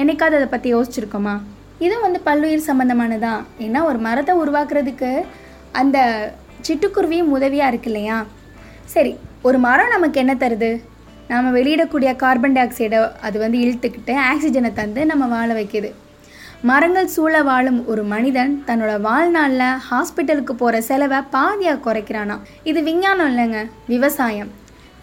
[0.00, 1.34] என்னைக்காவது அதை பற்றி யோசிச்சிருக்கோமா?
[1.84, 5.10] இதுவும் வந்து பல்லுயிர் சம்மந்தமானதான் ஏன்னா ஒரு மரத்தை உருவாக்குறதுக்கு
[5.80, 5.98] அந்த
[6.66, 8.18] சிட்டுக்குருவியும் உதவியாக இருக்கு இல்லையா?
[8.94, 9.12] சரி
[9.48, 10.70] ஒரு மரம் நமக்கு என்ன தருது?
[11.30, 15.90] நாம் வெளியிடக்கூடிய கார்பன் டை ஆக்சைடை அது வந்து இழுத்துக்கிட்டு ஆக்சிஜனை தந்து நம்ம வாழ வைக்குது.
[16.68, 22.36] மரங்கள் சூழ வாழும் ஒரு மனிதன் தன்னோட வாழ்நாளில் ஹாஸ்பிட்டலுக்கு போகிற செலவை பாதியாக குறைக்கிறானா?
[22.70, 23.60] இது விஞ்ஞானம் இல்லைங்க
[23.92, 24.50] விவசாயம்.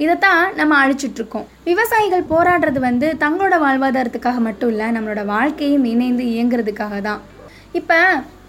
[0.04, 1.50] இதைத்தான் நம்ம அழிச்சிட்ருக்கோம்.
[1.70, 7.22] விவசாயிகள் போராடுறது வந்து தங்களோட வாழ்வாதாரத்துக்காக மட்டும் இல்லை நம்மளோட வாழ்க்கையும் இணைந்து இயங்குறதுக்காக தான்.
[7.80, 7.98] இப்போ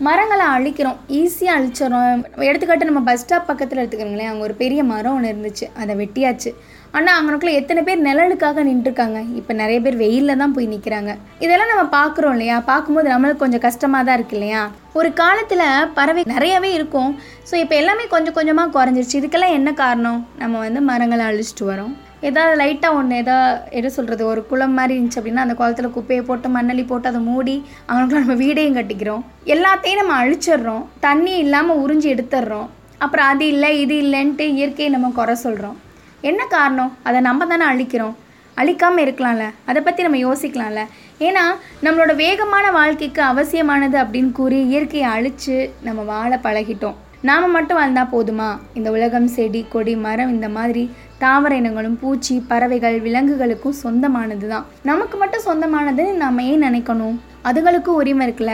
[0.07, 2.21] மரங்களை அழிக்கிறோம் ஈஸியாக அழிச்சிடறோம்.
[2.51, 6.53] எடுத்துக்காட்டு நம்ம பஸ் ஸ்டாப் பக்கத்தில் எடுத்துக்கிறோங்களேன் அங்கே ஒரு பெரிய மரம் ஒன்று இருந்துச்சு அதை வெட்டியாச்சு.
[6.97, 9.19] ஆனால் அங்கனுக்குள்ளே எத்தனை பேர் நிழலுக்காக நின்றுருக்காங்க.
[9.39, 11.11] இப்போ நிறைய பேர் வெயிலில் தான் போய் நிற்கிறாங்க
[11.45, 12.57] இதெல்லாம் நம்ம பார்க்குறோம் இல்லையா?
[12.71, 14.63] பார்க்கும்போது நம்மளுக்கு கொஞ்சம் கஷ்டமாக தான் இருக்கு இல்லையா?
[14.99, 15.65] ஒரு காலத்தில்
[15.99, 17.11] பறவை நிறையவே இருக்கும்.
[17.49, 19.19] ஸோ இப்போ எல்லாமே கொஞ்சம் கொஞ்சமாக குறைஞ்சிருச்சு.
[19.21, 20.21] இதுக்கெல்லாம் என்ன காரணம்?
[20.43, 21.93] நம்ம வந்து மரங்களை அழிச்சிட்டு வரோம்.
[22.29, 26.49] ஏதாவது லைட்டாக ஒன்று எதாவது என்ன சொல்கிறது ஒரு குளம் மாதிரி இருந்துச்சு அப்படின்னா அந்த குளத்துல குப்பையை போட்டு
[26.57, 27.55] மண்ணள்ளி போட்டு அதை மூடி
[27.89, 29.23] அவங்களுக்குள்ள நம்ம வீடையும் கட்டிக்கிறோம்.
[29.55, 30.83] எல்லாத்தையும் நம்ம அழிச்சிடுறோம்.
[31.07, 32.69] தண்ணி இல்லாமல் உறிஞ்சி எடுத்துடுறோம்.
[33.07, 35.79] அப்புறம் அது இல்லை இது இல்லைன்ட்டு இயற்கையை நம்ம குறை சொல்கிறோம்
[36.21, 36.97] என்ன காரணம்?
[37.03, 38.15] அதை நம்ம தானே அழிக்கிறோம்.
[38.55, 39.45] அழிக்காமல் இருக்கலாம்ல.
[39.65, 40.87] அதை பற்றி நம்ம யோசிக்கலாம்ல.
[41.19, 41.45] ஏன்னா
[41.83, 46.95] நம்மளோட வேகமான வாழ்க்கைக்கு அவசியமானது அப்படின்னு கூறி இயற்கையை அழித்து நம்ம வாழ பழகிட்டோம்.
[47.21, 48.59] நாம் மட்டும் வாழ்ந்தால் போதுமா?
[48.75, 54.67] இந்த உலகம் செடி கொடி மரம் இந்த மாதிரி தாவர இனங்களும் பூச்சி பறவைகள் விலங்குகளுக்கும் சொந்தமானது தான்.
[54.83, 57.19] நமக்கு மட்டும் சொந்தமானதுன்னு நம்ம ஏன் நினைக்கணும்?
[57.45, 58.51] அதுகளுக்கும் உரிமை இருக்குல்ல.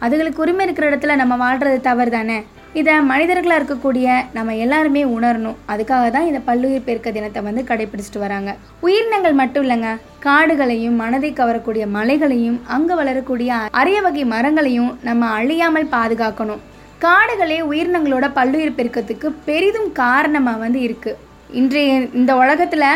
[0.00, 2.44] அதுகளுக்கு உரிமை இருக்கிற இடத்துல நம்ம வாழ்கிறது தவறு தானே
[2.80, 4.06] இதை மனிதர்களாக இருக்கக்கூடிய
[4.36, 5.58] நம்ம எல்லாருமே உணரணும்.
[5.72, 8.50] அதுக்காக தான் இந்த பல்லுயிர் பெருக்க தினத்தை வந்து கடைபிடிச்சிட்டு வராங்க.
[8.86, 9.90] உயிரினங்கள் மட்டும் இல்லைங்க.
[10.26, 16.62] காடுகளையும் மனதை கவரக்கூடிய மலைகளையும் அங்கே வளரக்கூடிய அரிய வகை மரங்களையும் நம்ம அழியாமல் பாதுகாக்கணும்.
[17.04, 21.18] காடுகளே உயிரினங்களோட பல்லுயிர் பெருக்கத்துக்கு பெரிதும் காரணமாக வந்து இருக்குது
[21.60, 22.90] இன்றைய இந்த உலகத்தில்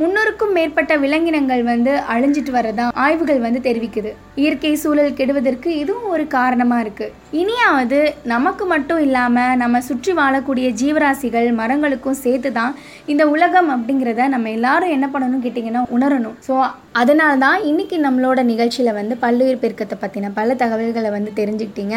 [0.00, 4.10] முன்னூறுக்கும் மேற்பட்ட விலங்கினங்கள் வந்து அழிஞ்சிட்டு வரதா ஆய்வுகள் வந்து தெரிவிக்குது.
[4.42, 8.00] இயற்கை சூழல் கெடுவதற்கு இதுவும் ஒரு காரணமாக இருக்குது இனியாவது
[8.32, 12.74] நமக்கு மட்டும் இல்லாமல் நம்ம சுற்றி வாழக்கூடிய ஜீவராசிகள் மரங்களுக்கும் சேர்த்து தான்
[13.14, 16.36] இந்த உலகம் அப்படிங்கிறத நம்ம எல்லாரும் என்ன பண்ணணும் கேட்டிங்கன்னா உணரணும்.
[16.48, 16.56] ஸோ
[17.02, 21.96] அதனால தான் இன்றைக்கி நம்மளோட நிகழ்ச்சியில் வந்து பல்லுயிர் பெருக்கத்தை பற்றின பல தகவல்களை வந்து தெரிஞ்சுக்கிட்டீங்க.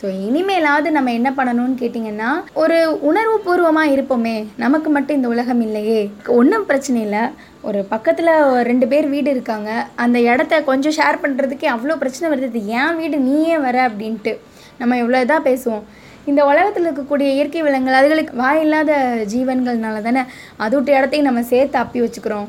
[0.00, 2.28] ஸோ இனிமேலாவது நம்ம என்ன பண்ணணும்னு கேட்டிங்கன்னா
[2.62, 2.76] ஒரு
[3.08, 4.34] உணர்வு பூர்வமாக இருப்போமே
[4.64, 6.00] நமக்கு மட்டும் இந்த உலகம் இல்லையே.
[6.36, 7.22] ஒன்றும் பிரச்சனை இல்லை.
[7.68, 8.30] ஒரு பக்கத்தில்
[8.68, 9.70] ரெண்டு பேர் வீடு இருக்காங்க.
[10.04, 12.50] அந்த இடத்த கொஞ்சம் ஷேர் பண்ணுறதுக்கே அவ்வளோ பிரச்சனை வருது.
[12.52, 14.34] இது ஏன் வீடு நீயே வர அப்படின்ட்டு.
[14.82, 15.84] நம்ம எவ்வளோ இதாக பேசுவோம்.
[16.30, 18.92] இந்த உலகத்தில் இருக்கக்கூடிய இயற்கை விலங்குகள் அதுகளுக்கு வாயில்லாத
[19.34, 20.24] ஜீவன்கள்னால தானே
[20.64, 22.48] அது விட்டு இடத்தையும் நம்ம சேர்த்து அப்பி வச்சுக்கிறோம்.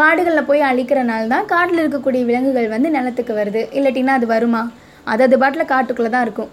[0.00, 3.62] காடுகளில் போய் அழிக்கிறனால தான் காட்டில் இருக்கக்கூடிய விலங்குகள் வந்து நிலத்துக்கு வருது.
[3.78, 4.64] இல்லாட்டினா அது வருமா?
[5.12, 6.50] அது அது பாட்டில் காட்டுக்குள்ளே தான் இருக்கும்.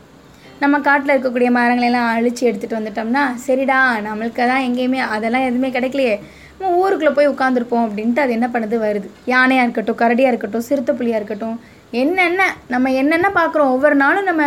[0.62, 6.16] நம்ம காட்டில் இருக்கக்கூடிய மரங்களெல்லாம் அழித்து எடுத்துகிட்டு வந்துட்டோம்னா சரிடா நம்மளுக்கு தான் எங்கேயுமே அதெல்லாம் எதுவுமே கிடைக்கலையே.
[6.60, 9.08] நம்ம ஊருக்குள்ளே போய் உட்காந்துருப்போம் அப்படின்ட்டு அது என்ன பண்ணுது வருது.
[9.34, 11.56] யானையாக இருக்கட்டும் கரடியாக இருக்கட்டும் சிறுத்தை புலியாக இருக்கட்டும்
[12.02, 13.70] என்னென்ன நம்ம என்னென்ன பார்க்குறோம்?
[13.76, 14.44] ஒவ்வொரு நாளும் நம்ம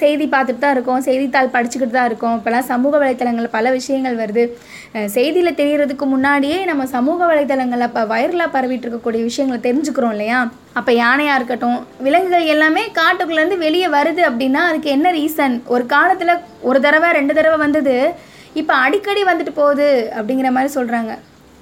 [0.00, 1.00] செய்தி பார்த்துட்டு தான் இருக்கோம்.
[1.06, 2.34] செய்தித்தாள் படிச்சுக்கிட்டு தான் இருக்கோம்.
[2.38, 4.44] இப்போலாம் சமூக வலைத்தளங்களில் பல விஷயங்கள் வருது.
[5.16, 10.38] செய்தியில் தெரிகிறதுக்கு முன்னாடியே நம்ம சமூக வலைத்தளங்களில் இப்போ வைரலாக பரவிட்டு இருக்கக்கூடிய விஷயங்களை தெரிஞ்சுக்கிறோம் இல்லையா?
[10.80, 15.56] அப்போ யானையாக இருக்கட்டும் விலங்குகள் எல்லாமே காட்டுக்குள்ளேருந்து வெளியே வருது அப்படின்னா அதுக்கு என்ன ரீசன்?
[15.74, 16.34] ஒரு காலத்தில்
[16.70, 17.96] ஒரு தடவை ரெண்டு தடவை வந்தது
[18.62, 21.12] இப்போ அடிக்கடி வந்துட்டு போகுது அப்படிங்கிற மாதிரி சொல்கிறாங்க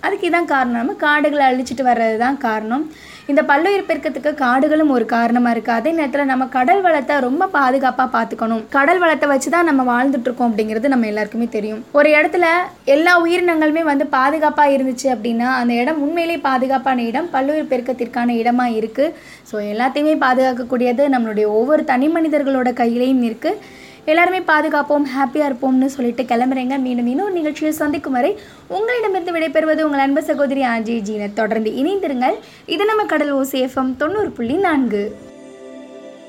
[0.07, 0.81] அதுக்கு இதான் காரணம்.
[0.83, 2.85] நம்ம காடுகளை அழிச்சிட்டு வர்றது தான் காரணம்.
[3.31, 8.63] இந்த பல்லுயிர் பெருக்கத்துக்கு காடுகளும் ஒரு காரணமாக இருக்குது அதே நேரத்தில் நம்ம கடல் வளத்தை ரொம்ப பாதுகாப்பாக பார்த்துக்கணும்
[8.77, 11.83] கடல் வளத்தை வச்சு தான் நம்ம வாழ்ந்துட்டு இருக்கோம் அப்படிங்கிறது நம்ம எல்லாருக்குமே தெரியும்.
[11.99, 12.47] ஒரு இடத்துல
[12.95, 19.15] எல்லா உயிரினங்களுமே வந்து பாதுகாப்பாக இருந்துச்சு அப்படின்னா அந்த இடம் உண்மையிலேயே பாதுகாப்பான இடம் பல்லுயிர் பெருக்கத்திற்கான இடமாக இருக்குது
[19.51, 23.61] ஸோ எல்லாத்தையுமே பாதுகாக்கக்கூடியது நம்மளுடைய ஒவ்வொரு தனி மனிதர்களோட கையிலையும் இருக்குது
[24.05, 26.81] எல்லாருமே பாதுகாப்போம் ஹாப்பியாக இருப்போம்னு சொல்லிட்டு கிளம்புறேங்க.
[26.81, 28.39] மீண்டும் இன்னொரு நிகழ்ச்சியை சந்திக்கும் வரை
[28.69, 32.37] உங்களிடமிருந்து விடைபெறுவது உங்கள் அன்பு சகோதரி ஆஜய் ஜீன தொடர்ந்து இணைந்திருங்கள்.
[32.67, 35.29] இது நம்ம கடல் ஓசேஃபம் தொண்ணூறு புள்ளி நான்கு.